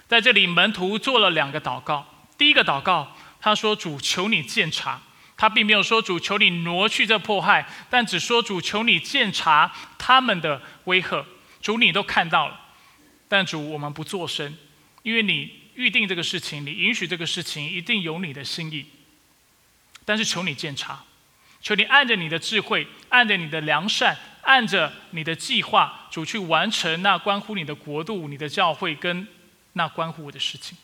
[0.06, 2.06] 在这里，门徒做了两个祷告。
[2.38, 5.00] 第一个祷告，他说：“主，求你鉴察。”
[5.36, 11.24] 他并没有说主求你挪去这迫害，但只说主求你鉴察他们的威吓。
[11.60, 12.60] 主你都看到了，
[13.26, 14.56] 但主我们不作声，
[15.02, 18.84] 因为你预定这个事情，你允许这个事情，一定有你的心意。
[20.04, 21.02] 但是求你鉴察，
[21.62, 29.26] 求你按着你的智慧，按着你的良善，按着你的计划，主去完成那关乎你的国度、你的教会跟
[29.72, 30.76] 那关乎我的事情。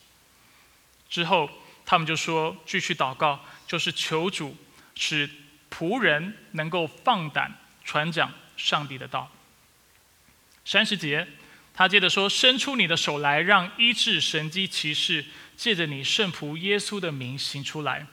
[1.11, 1.51] 之后
[1.85, 3.39] 他们就说继续祷告。
[3.71, 4.57] 就是求主
[4.97, 5.31] 使
[5.71, 9.31] 仆人能够放胆传讲上帝的道。
[10.65, 11.25] 三十节，
[11.73, 15.25] 他接着说：“伸出你的手来，让医治神机骑士
[15.57, 18.05] 借着你圣仆耶稣的名行出来。”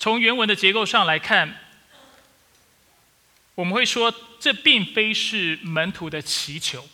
[0.00, 1.54] 从原文的结构上来看，
[3.54, 6.88] 我们会说这并非是门徒的祈求。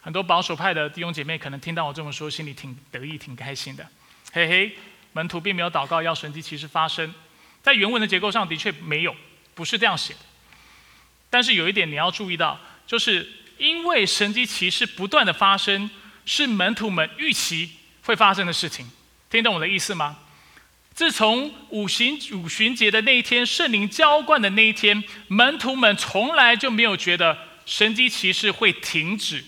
[0.00, 3.86] 很多保守派的弟兄姐妹可能听到我这么说，心里挺得意、挺开心的。
[4.32, 4.78] 嘿嘿。
[5.12, 7.14] 门徒并没有祷告要神迹奇事发生，
[7.62, 9.14] 在原文的结构上的确没有，
[9.54, 10.20] 不是这样写的。
[11.28, 15.90] 但是有一点你要注意到，就是因为神迹奇事不断的发生，
[16.24, 17.70] 是门徒们预期
[18.02, 18.90] 会发生的事情。
[19.28, 20.18] 听懂我的意思吗？
[20.92, 29.44] 自从五旬五旬节的那一天，圣灵浇灌的那一天，门徒们从来就没有觉得神迹奇事会停止。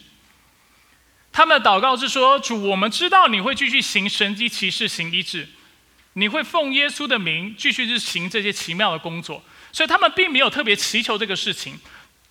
[1.32, 5.48] 他们的祷告是说：“主，我们知道你会继续行神机骑士，行医治，
[6.12, 11.78] 你会奉耶稣的名继续去行这些奇妙的工作。”所以他们并没有特别祈求这个事情，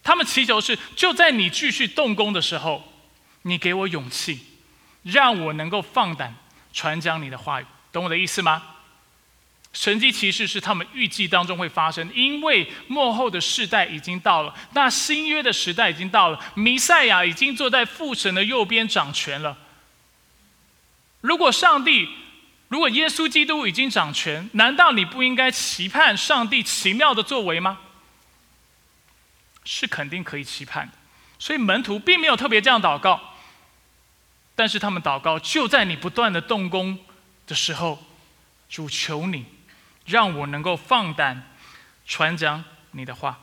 [0.04, 2.84] 他们祈求是就在你继续动工的时候，
[3.42, 4.40] 你给我勇气，
[5.02, 6.36] 让我能够放胆
[6.72, 7.66] 传讲你的话语。
[7.92, 8.71] 懂我的意思吗？
[9.74, 19.58] 神迹奇事是他们预计当中会发生，因为幕后的世代已经到了，那新约的时代已经到了，弥赛亚已经坐在父神的右边掌权了。
[21.22, 22.10] 如果上帝，
[22.68, 27.80] 如果耶稣基督已经掌权，难道你不应该期盼上帝奇妙的作为吗？
[29.64, 30.94] 是肯定可以期盼的。
[31.40, 33.36] 所以门徒并没有特别这样祷告，
[34.54, 37.00] 但是他们祷告就在你不断的动工
[37.48, 38.04] 的时候，
[38.68, 39.46] 主求你。
[40.12, 41.42] 让我能够放胆
[42.06, 43.40] 传讲你的话。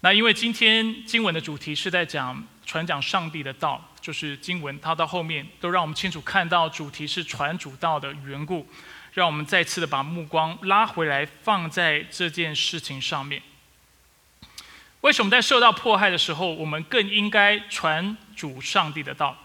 [0.00, 8.68] 那因为今天经文的主题是在讲传讲上帝的道，就是经文它到后面都让我们清楚看到主题是传主道的缘故，
[9.12, 13.40] 让我们再次的把目光拉回来放在这件事情上面。
[15.02, 19.38] 为什么在受到迫害的时候，我们更应该传主上帝的道？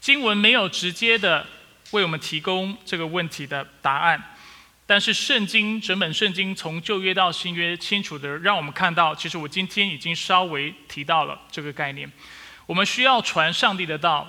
[0.00, 1.46] 经文没有直接的。
[1.92, 4.34] 为我们提供这个问题的答案，
[4.86, 12.10] 但是圣经整本圣经从旧约到新约，清楚的让我们看到，其实我今天已经稍微提到了这个概念。
[12.66, 14.28] 我们需要传上帝的道，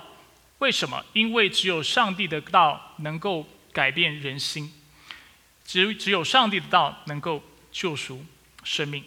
[0.58, 1.04] 为什么？
[1.12, 4.72] 因为只有上帝的道能够改变人心，
[5.64, 7.42] 只只有上帝的道能够
[7.72, 8.24] 救赎
[8.62, 9.04] 生命。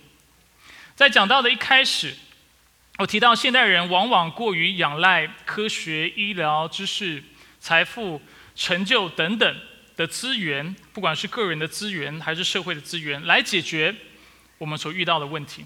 [0.95, 2.16] 在讲到的一开始，
[2.97, 7.24] 我提到现代人往往过于仰赖科学、医疗、知识、
[7.62, 8.22] 财富。
[8.62, 9.59] 成就等等
[9.95, 13.95] 的资源，不管是个人的资源还是社会的资源，来解决
[14.59, 15.66] 我们所遇到的问题。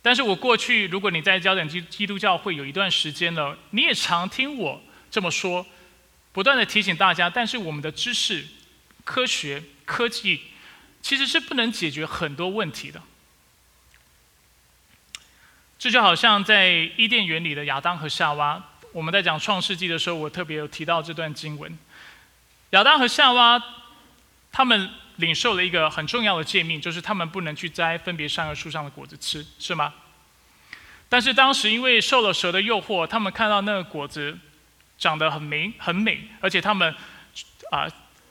[0.00, 5.66] 但是我过去，如果你在焦点基基督教会有一段时间了，你也常听我这么说，
[6.32, 7.28] 不断的提醒大家。
[7.28, 8.46] 但是我们的知识、
[9.04, 10.40] 科学、科技，
[11.02, 13.02] 其实是不能解决很多问题的。
[15.78, 18.70] 这就好像在伊甸园里的亚当和夏娃。
[18.94, 21.76] 我们在讲创世纪的时候，我特别有提到这段经文。
[22.70, 23.60] 亚当和夏娃
[24.52, 29.92] 他们领受了一个很重要的诫命，就是他们不能去摘分别善恶树上的果子吃，是吗？
[31.08, 34.38] 但是当时因为受了蛇的诱惑，他们看到那个果子
[34.96, 36.94] 长得很美很美，而且他们
[37.72, 37.88] 啊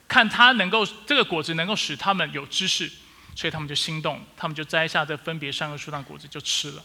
[0.07, 2.89] 看它能够这个果子能够使他们有知识，
[3.35, 6.83] 所以他们就心动，他们就摘下这分别善恶树上的果子就吃了。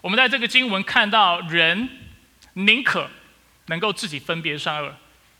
[0.00, 1.88] 我们在这个经文看到人
[2.54, 3.08] 宁可。
[3.70, 4.92] 能够自己分别善恶，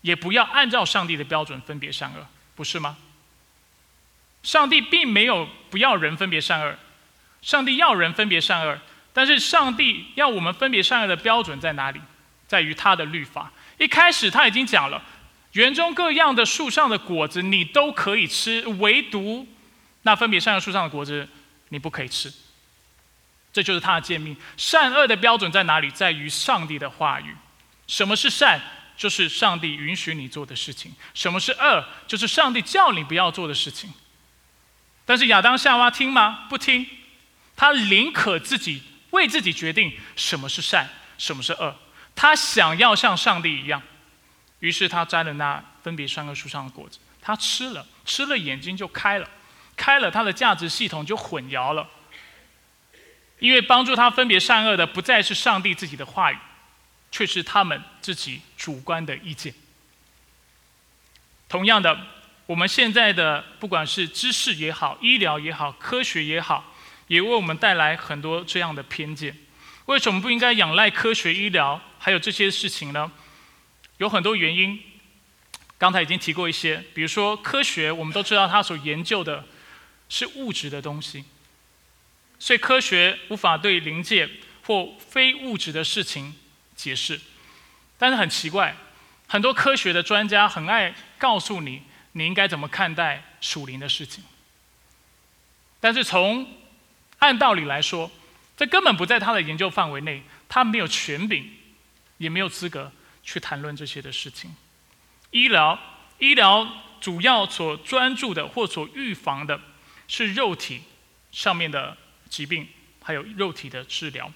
[0.03, 2.25] 也不要按照上帝的标准分别善恶，
[2.55, 2.97] 不是吗？
[4.45, 6.79] 上帝并没有不要人分别善恶，
[7.43, 8.79] 上帝要人分别善恶，
[9.13, 12.01] 但是上帝要我们分别善恶的标准在哪里？
[12.47, 13.51] 在于他的律法。
[13.79, 15.03] 一开始他已经讲了，
[15.53, 19.47] 园中各样的树上的果子你都可以吃，唯独
[20.03, 21.29] 那分别善恶树上的果子
[21.71, 22.33] 你不可以吃。
[23.53, 24.37] 这就是他的诫命。
[24.57, 25.91] 善恶的标准在哪里？
[25.91, 27.35] 在于上帝的话语。
[27.91, 28.61] 什么是善？
[28.97, 30.95] 就是上帝允许你做的事情。
[31.13, 31.85] 什么是恶？
[32.07, 33.93] 就是上帝叫你不要做的事情。
[35.05, 36.47] 但是亚当夏娃听吗？
[36.49, 36.87] 不听。
[37.57, 38.81] 他宁可自己
[39.11, 40.89] 为自己决定什么是善，
[41.19, 41.75] 什么是恶。
[42.15, 43.83] 他想要像上帝一样，
[44.61, 49.29] 于是他摘了那分别三个树上的果子，他吃了，吃了眼睛就开了，
[49.77, 51.89] 开了他的价值系统就混淆了。
[53.41, 56.39] 因为帮助他分别善恶的不再是上帝自己的话语。
[57.11, 59.53] 却是他们自己主观的意见。
[61.49, 61.99] 同样的，
[62.47, 66.75] 我们现在的不管是知识也好、医疗也好、科学也好，
[67.09, 69.37] 也为我们带来很多这样的偏见。
[69.87, 73.11] 为什么不应该仰赖科学、医疗还有这些事情呢？
[73.99, 74.81] 有很多原因。
[75.77, 79.45] 刚才已经提过一些，比如说科学，我们都知道它所研究的
[80.09, 81.25] 是物质的东西，
[82.39, 84.29] 所以科学无法对临界
[84.67, 86.35] 或非物质的事情。
[86.81, 87.21] 解释，
[87.99, 88.75] 但是很奇怪，
[89.27, 94.25] 很多科学的专家很爱告诉你你应该怎么看待属灵的事情，
[95.79, 96.47] 但是从
[97.19, 98.11] 按道理来说，
[98.57, 101.51] 这根本不在他的研究范围内，他没有权柄，
[102.17, 102.91] 也没有资格
[103.23, 104.57] 去谈论这些的事情。
[105.31, 105.79] 医疗，
[106.19, 106.67] 医疗
[106.99, 109.61] 主要所专注的或所预防的
[110.09, 110.83] 是肉体
[111.31, 111.97] 上面的
[112.31, 112.67] 疾病，
[113.03, 114.33] 还有肉体的治疗。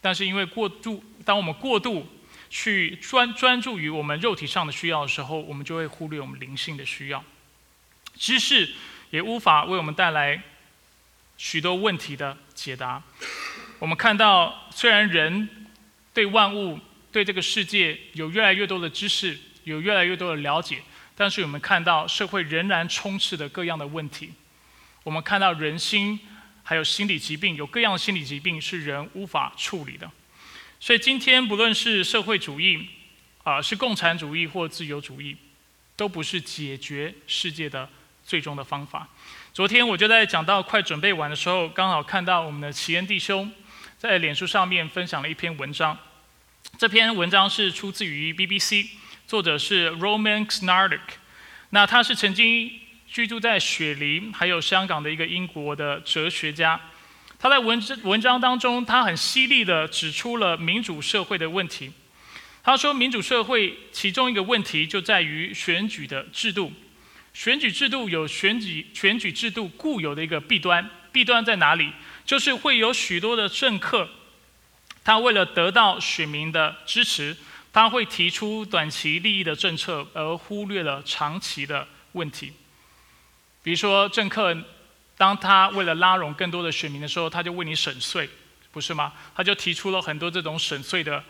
[0.00, 2.06] 但是因为过度，当我们过度
[2.50, 7.22] 去专专注于我们肉体上的需要的时候，我们就会忽略我们灵性的需要。
[8.16, 8.74] 知识
[9.10, 10.42] 也无法为我们带来
[11.36, 13.02] 许多问题的解答。
[13.78, 15.48] 我们看到，虽然人
[16.12, 16.78] 对万物、
[17.10, 20.82] 对这个世界有越来越多的知识，有越来越多的了解，
[21.16, 24.32] 但是我们看到社会仍然充斥着各样的问题。
[25.04, 26.20] 我们看到人心。
[26.64, 30.08] 还有心理疾病，有各样的心理疾病是人无法处理的。
[30.82, 32.88] 所以今天不论是社会主义，
[33.44, 35.36] 啊，是共产主义或自由主义，
[35.94, 37.88] 都不是解决世界的
[38.24, 39.08] 最终的方法。
[39.54, 43.48] 昨天我就在讲到快准备完的时候，刚好看到我们的奇恩弟兄
[43.96, 45.96] 在脸书上面分享了一篇文章。
[46.76, 48.88] 这篇文章是出自于 BBC，
[49.28, 50.98] 作者是 Roman Snardic。
[51.70, 52.68] 那他是曾经
[53.06, 56.80] 居住在雪梨还有香港的一个英国的哲学家。
[57.42, 61.90] 他在文文章当中，他很犀利的指出了民主社会的问题。
[62.62, 66.72] 他说，民主社会其中一个问题就在于选举的制度。
[67.34, 71.90] 选举制度有选举选举制度固有的一个弊端，弊端在哪里？
[72.24, 74.08] 就是会有许多的政客，
[75.02, 77.36] 他为了得到选民的支持，
[77.72, 82.52] 他会提出短期利益的政策，而忽略了长期的问题。
[83.64, 84.56] 比如说，政客。
[85.22, 88.28] 当他为了拉拢更多的选民的时候，他就为你省税，
[88.72, 89.12] 不是吗？
[89.36, 91.22] 他就提出了很多这种省税的，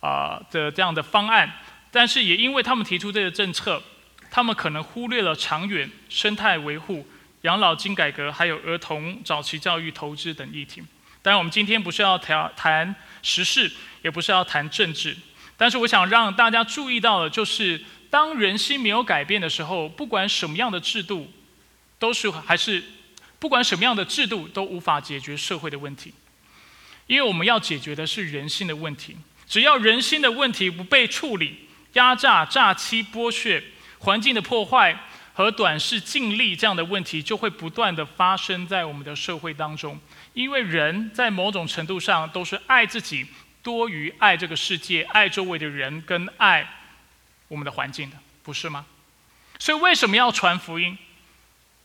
[0.00, 1.50] 啊的这样的方案。
[1.90, 3.82] 但是也因为他们提出这个政策，
[4.30, 7.08] 他们可能忽略了长远生态维护、
[7.40, 10.82] 养老金改革，还有儿童早期教育投资等议题。
[11.22, 13.72] 当然，我们今天不是要谈谈时事，
[14.02, 15.16] 也不是要谈政治，
[15.56, 21.32] 但是我想让大家注意到的，就是当人心没有改变的时候，不管什么样的制度，
[21.98, 22.84] 都是还是。
[23.40, 26.14] 不管什么样的制度都无法解决社会的问题，
[27.08, 29.16] 因为我们要解决的是人心的问题。
[29.48, 33.60] 只要人心的问题不被处理，压榨、诈欺、剥削、
[33.98, 34.96] 环境的破坏
[35.32, 39.98] 和短视尽力这样的问题就会不断的发生在我们的社会当中。
[40.34, 43.26] 因为人在某种程度上都是爱自己
[43.62, 46.68] 多于爱这个世界、爱周围的人跟爱
[47.48, 48.86] 我们的环境的，不是吗？
[49.58, 50.96] 所以为什么要传福音？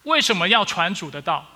[0.06, 1.52] 为什么要传主的道？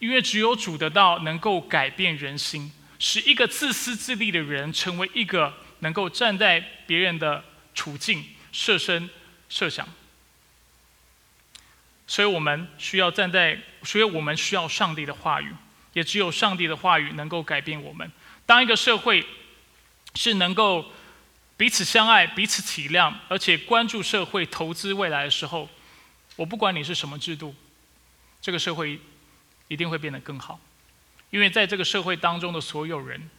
[0.00, 7.42] 因为只有主的道能够改变人心，使一个自私自利的人成为一个能够站在别人的
[7.74, 9.08] 处境设身
[9.48, 9.88] 设想。
[12.06, 15.54] 所以我们需要站在，所以我们需要上帝的话语，
[15.94, 18.10] 也只有上帝的话语能够改变我们。
[18.44, 19.24] 当一个社会
[20.16, 20.92] 是能够
[21.56, 25.66] 彼此相爱、彼此体谅，而且关注社会、投资未来的时候。
[26.36, 27.54] 我不管你是什么制度，
[28.40, 29.00] 这个社会
[29.68, 30.60] 一定会变得更好，
[31.30, 33.30] 因为在这个社会当中的所有人，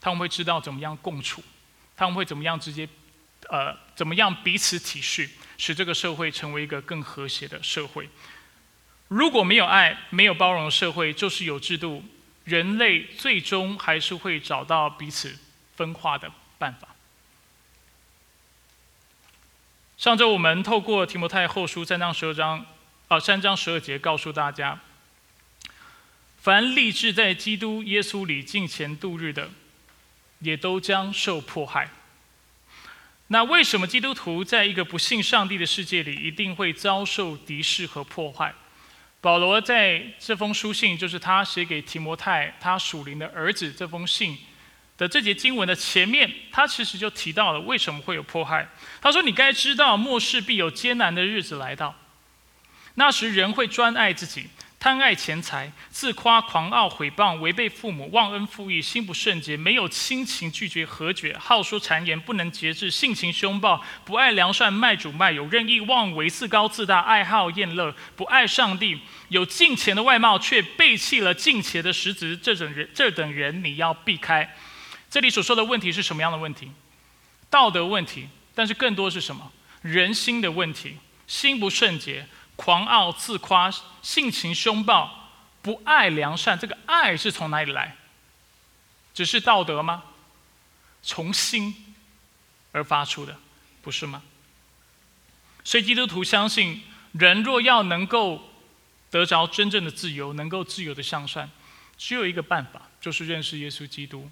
[0.00, 1.42] 他们会知道怎么样共处，
[1.96, 2.88] 他们会怎么样直接，
[3.50, 5.28] 呃，怎么样彼此体恤，
[5.58, 8.08] 使这个社会成为一个更和谐的社会。
[9.08, 12.04] 如果没有爱，没有包容社会，就是有制度，
[12.44, 15.38] 人类最终还是会找到彼此
[15.76, 16.95] 分化的办法。
[19.96, 22.66] 上周我们透过提摩太后书三章十二章，
[23.08, 24.78] 啊三章十二节告诉大家，
[26.36, 29.48] 凡立志在基督耶稣里敬虔度日的，
[30.40, 31.88] 也都将受迫害。
[33.28, 38.54] 那为什么基督徒在一个不信上帝的世界里，一定会遭受敌视和破坏？
[39.22, 44.36] 保罗在这封书信，就是他写给提摩太他属灵的儿子这封信。
[44.98, 48.66] 的这节经文的前面，他其实就提到了为什么会有迫害。
[49.00, 51.94] 他说：“你该知道，末世必有艰难的日子来到。
[52.94, 54.46] 那时人会专爱自己，
[54.80, 72.34] 贪爱钱财，自夸、狂傲、毁谤，违背父母，忘恩负义，心不圣洁，没有亲情，拒绝和解，好说谗言，不能节制，性情凶暴，不爱良善，卖主卖友，任意妄为，自高自大，爱好厌乐，不爱上帝，有敬虔的外貌，却背弃了敬虔的实质。
[72.34, 74.56] 这种人，这等人，你要避开。”
[75.16, 76.70] 这里所说的问题是什么样的问题？
[77.48, 79.50] 道德问题，但是更多是什么？
[79.80, 83.70] 人心的问题，心不圣洁，狂傲自夸，
[84.02, 85.30] 性情凶暴，
[85.62, 86.58] 不爱良善。
[86.58, 87.96] 这个爱是从哪里来？
[89.14, 90.02] 只是道德吗？
[91.02, 91.96] 从心
[92.72, 93.38] 而发出的，
[93.80, 94.22] 不是吗？
[95.64, 98.50] 所以基督徒相信，人若要能够
[99.10, 101.50] 得着真正的自由，能够自由的向善，
[101.96, 104.30] 只有一个办法，就是认识耶稣基督。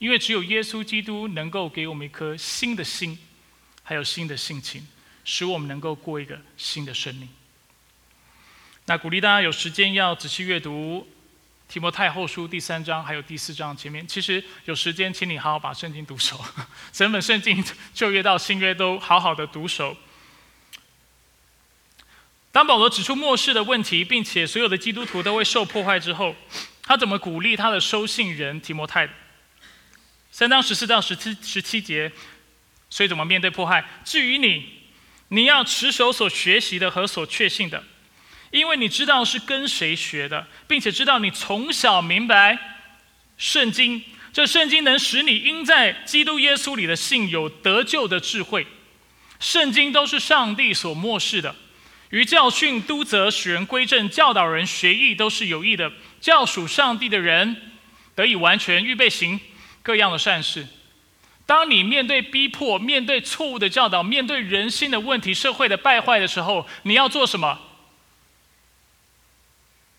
[0.00, 3.18] 因为只有耶稣基督能够给我们一颗新的心，
[3.82, 4.88] 还有新的性情，
[5.24, 7.28] 使我们能够过一个新的生命。
[8.86, 11.06] 那鼓励大家有时间要仔细阅读
[11.68, 14.04] 提摩太后书第三章，还有第四章前面。
[14.08, 16.42] 其实有时间，请你好好把圣经读熟，
[16.90, 19.94] 整本圣经旧约到新约都好好的读熟。
[22.50, 26.34] 当保罗指出末世的问题，并且所有的基督徒都会受破坏之后，
[26.82, 29.06] 他怎么鼓励他的收信人提摩太？
[30.30, 32.10] 三章十四到十七十七节，
[32.88, 33.84] 所以怎么面对迫害？
[34.04, 34.64] 至于你，
[35.28, 37.82] 你要持守所学习的和所确信的，
[38.50, 42.58] 因为你知道是跟谁学的，并且知道你从小明白
[43.36, 44.02] 圣经。
[44.32, 48.64] 这圣经能使你因在基督耶稣里的信有得救的智慧。
[49.40, 51.56] 圣经都是上帝所漠视的。
[52.10, 57.72] 于教训、督责、使人归正、教导人学艺，都是有益的，教属上帝的人
[58.14, 59.40] 得以完全，预备行
[59.82, 60.66] 各样的善事。
[61.46, 67.58] 当你面对逼迫、面对错误的教导、面对人心的问题、社会的败坏的时候，你要做什么？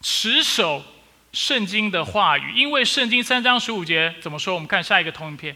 [0.01, 0.83] 持守
[1.33, 4.53] 圣经的话语，因为圣经三章十五节怎么说？
[4.55, 5.55] 我们看下一个投影片。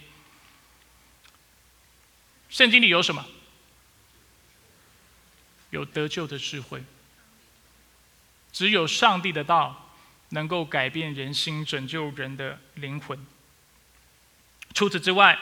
[2.49, 3.25] 圣经里有什么？
[5.69, 6.83] 有得救的智慧。
[8.51, 9.91] 只有上帝的道
[10.29, 13.25] 能够改变人心，拯救人的灵魂。
[14.75, 15.39] 除此之外，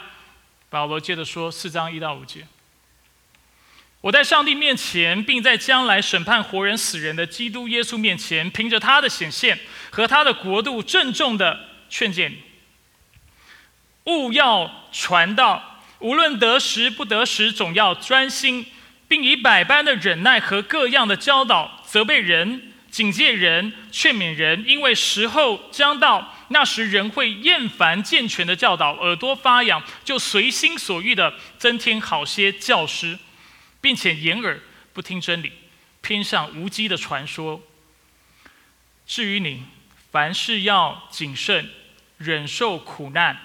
[0.69, 2.45] 保罗接着说四章一到五节。
[4.01, 9.59] 我在上帝面前，并在将来审判活人死人的基督耶稣面前，凭着他的显现
[9.89, 12.43] 和他的国度，郑重的劝诫你：
[14.03, 18.67] 勿要传道，无论得时不得时，总要专心，
[19.07, 33.19] 并以百般的忍耐和各样的教导责备人、警戒人、劝勉人，因为时候将到，那时人会厌烦健全的教导，耳朵发痒，就随心所欲的增添好些教师。
[33.83, 34.61] 并且掩耳
[34.93, 35.51] 不听真理，
[35.99, 37.61] 偏向无稽的传说。
[39.05, 39.65] 至于你，
[40.09, 41.69] 凡事要谨慎，
[42.17, 43.37] 忍受苦难，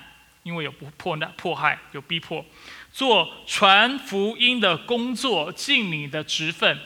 [0.45, 2.47] 因为有不迫难、迫害，有逼迫，
[2.93, 6.79] 做传福音的工作，尽你的职分。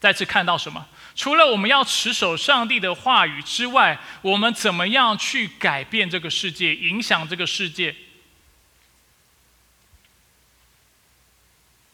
[0.00, 0.88] 再次看到什么？
[1.20, 7.94] 除了我们要持守上帝的话语之外，我们怎么样去改变这个世界，影响这个世界？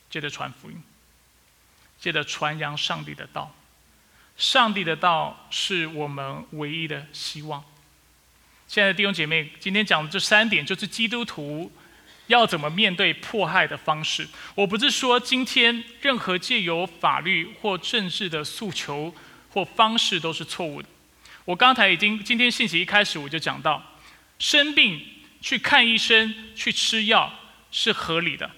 [0.09, 0.81] 接着传福音，
[1.99, 3.53] 接着传扬上帝的道。
[4.37, 7.64] 上帝的道是我们唯一的希望。
[8.68, 11.72] 亲爱的弟兄姐妹，今天讲的这三点，就是基督徒
[12.27, 14.27] 要怎么面对迫害的方式。
[14.55, 19.14] 我不是说今天任何借由法律或政治的诉求
[19.51, 20.89] 或方式都是错误的。
[21.45, 23.81] 我刚才已经今天信息一开始我就讲到，
[24.39, 25.01] 生病
[25.41, 27.33] 去看医生去吃药
[27.70, 28.51] 是合理的。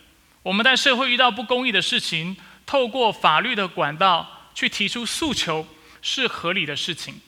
[0.42, 5.66] 我们在社会遇到不公义的事情，透过法律的管道去提出诉求
[6.00, 7.20] 是合理的事情。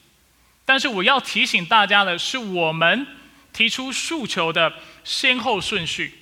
[0.65, 3.05] 但是我要提醒大家的是，我们
[3.53, 4.73] 提出诉求的
[5.03, 6.20] 先后顺序。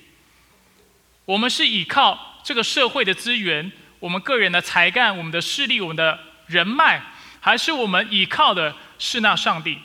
[1.24, 7.02] 我们是依靠这个社会的资源，我们个人的才干、我们的势力、我们的人脉，
[7.40, 9.78] 还是我们依靠的是那上帝？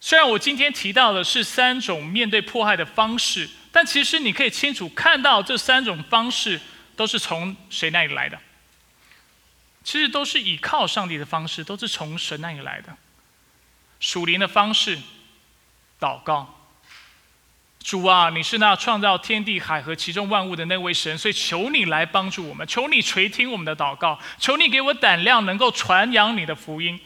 [0.00, 3.48] 虽然我今天提到的是三种面对迫害的方式。
[3.74, 6.60] 但其实你可以清楚看到，这三种方式
[6.94, 8.38] 都是从谁那里来的？
[9.82, 12.94] 其实都是依靠上帝的方式，都是从神那里来的。
[13.98, 14.98] 属灵的方式，
[15.98, 16.61] 祷告。
[17.82, 27.00] 主啊，你是那创造天地海和其中万物的那位神，所以求你来帮助我们，求你垂听我们的祷告，求你给我胆量，能够传扬你的福音。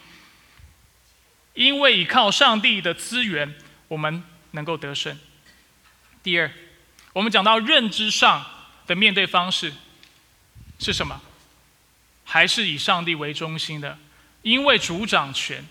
[1.55, 3.55] 因为依靠上帝的资源，
[3.89, 5.19] 我们能够得胜。
[6.23, 6.51] 第二，
[7.15, 8.45] 我们讲到认知上
[8.87, 9.73] 的面对方式
[10.79, 11.21] 是什么？
[12.25, 13.97] 还是以上帝为中心的？
[14.43, 15.65] 因为主掌权，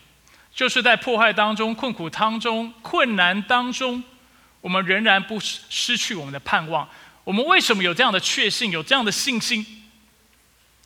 [0.53, 4.03] 就是在迫害当中、困苦当中、困难当中，
[4.66, 6.89] 我们仍然不失去我们的盼望。
[7.24, 9.63] 我们为什么有这样的确信、有这样的信心？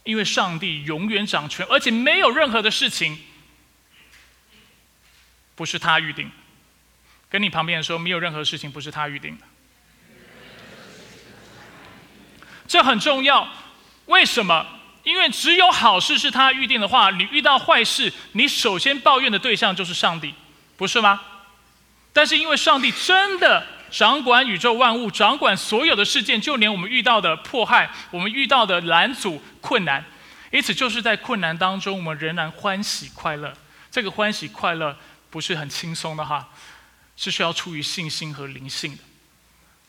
[0.04, 3.18] 因为上帝永远掌权，而且没有任何的事情
[5.56, 6.30] 不是他预定。
[7.30, 9.46] 跟你旁边说，没有任何事情不是他预定的。
[12.68, 13.48] 这很重要，
[14.08, 14.68] 为什么？
[15.06, 20.34] 因为只有好事是他预定的话，你遇到坏事，你首先抱怨的对象就是上帝，
[20.76, 21.22] 不是吗？
[22.12, 30.04] 但是因为上帝真的掌管宇宙万物，掌管所有的事件，就连我们遇到的迫害，我们遇到的拦阻困难，
[30.52, 33.54] 因此就是在困难当中，我们仍然欢喜快乐。
[33.92, 34.98] 这个欢喜快乐
[35.30, 36.50] 不是很轻松的哈，
[37.16, 39.04] 是需要出于信心和灵性的。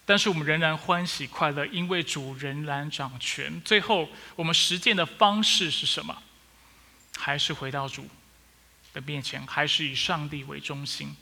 [0.06, 3.60] 但是我们仍然欢喜快乐，因为主仍然掌权。
[3.64, 6.16] 最后，我们实践的方式是什么？
[7.16, 8.08] 还是回到主
[8.92, 11.14] 的面前，还是以上帝为中心？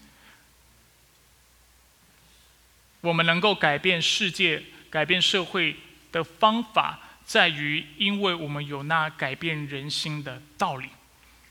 [3.00, 5.76] 我们能够改变世界、改变社会
[6.10, 10.88] 的方法，在于因为我们有那改变人心的道理，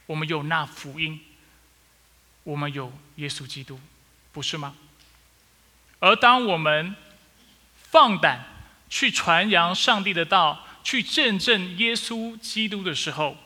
[0.06, 1.20] 我们有那福音，
[2.43, 3.80] 我们有耶稣基督，
[4.32, 4.76] 不是吗？
[6.00, 6.95] 而当我们
[7.76, 8.45] 放胆
[8.89, 13.38] 去传扬上帝的道，去见证耶稣基督的时候，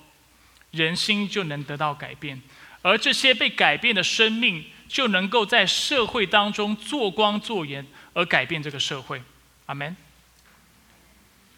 [0.72, 2.42] 人心就能得到改变，
[2.82, 9.24] 而这些被改变的生命就能够在社会当中做光做盐，而改变这个社会。
[9.68, 9.96] 阿门。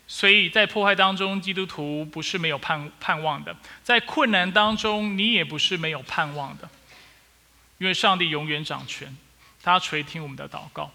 [0.06, 6.70] 所以在破坏当中，基督徒不是没有盼盼望的；在困难当中，你也不是没有盼望的。
[7.80, 9.18] 因为上帝永远掌权，
[9.64, 10.92] 他垂听我们的祷告，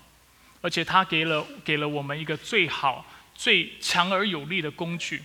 [0.61, 5.25] 而且他给了给了我们一个最好、最强而有力的工具，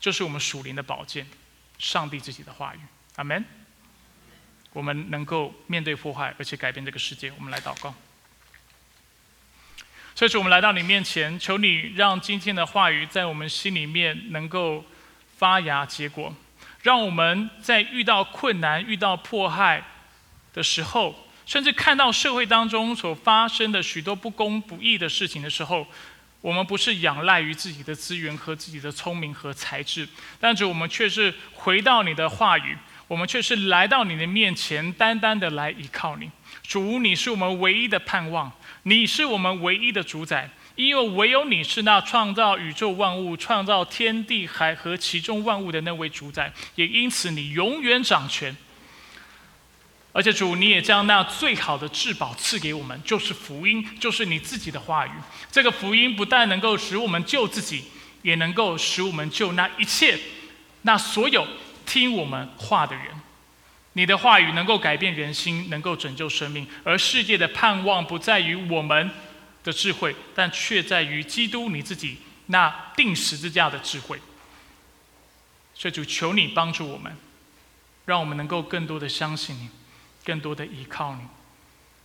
[0.00, 1.28] 就是我们属灵的宝剑——
[1.78, 2.80] 上帝自己的话语。
[3.14, 3.44] 阿门。
[4.76, 7.32] 我们能够面对破坏，而且改变这个世界。
[7.38, 7.94] 我们来祷告。
[10.14, 14.84] 所以，我们来到你面前，求你让今天的话语在我们心里面能够
[15.38, 16.36] 发芽结果，
[16.82, 19.82] 让我们在遇到困难、遇到迫害
[20.52, 25.86] 的时候，甚至看到社会当中所发生的许多不公不义的事情的时候，
[26.42, 30.06] 我们不是仰赖于自己的资源和自己的聪明和才智，
[30.38, 32.76] 但是我们却是回到你的话语，
[33.08, 36.30] 我们却是来到你的面前，单单的来依靠你。
[36.62, 38.50] 主，你是我们唯一的盼望。
[38.82, 48.56] 你是我们唯一的主宰，因为唯有你是那创造宇宙万物、创造天地海和其中万物的那位主宰，也因此你永远掌权。
[50.12, 55.10] 而且主，你也将那最好的至宝赐给我们，就是福音，就是你自己的话语。
[55.52, 57.84] 这个福音不但能够使我们救自己，
[58.22, 60.18] 也能够使我们救那一切、
[60.82, 61.46] 那所有
[61.86, 63.06] 听我们话的人。
[63.94, 69.10] 你的话语能够改变人心，能够拯救生命，而世界的盼望不在于我们
[69.64, 72.18] 的智慧，但却在于基督你自己
[72.48, 74.20] 那定十字架的智慧。
[75.72, 77.16] 所以主求你帮助我们，
[78.04, 79.70] 让我们能够更多的相信你，
[80.22, 81.22] 更多的依靠你，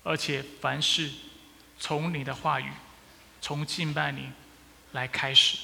[0.04, 1.12] 而且凡事
[1.78, 2.72] 从你的话语，
[3.42, 4.30] 从敬拜你
[4.94, 5.58] 来开始。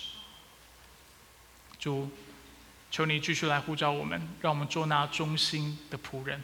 [1.80, 2.12] 主。
[2.90, 6.42] 求你继续来呼召我们，让我们做那忠心的仆人，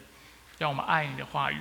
[0.57, 1.57] 让我们爱你的话语，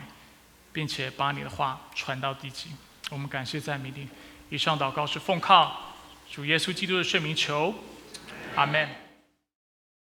[0.72, 2.70] 并且把你的话传到地极。
[3.10, 4.08] 我们感谢赞美你。
[4.50, 5.94] 以上祷告是奉靠
[6.30, 7.74] 主耶稣基督的圣名求，
[8.54, 9.01] 阿门。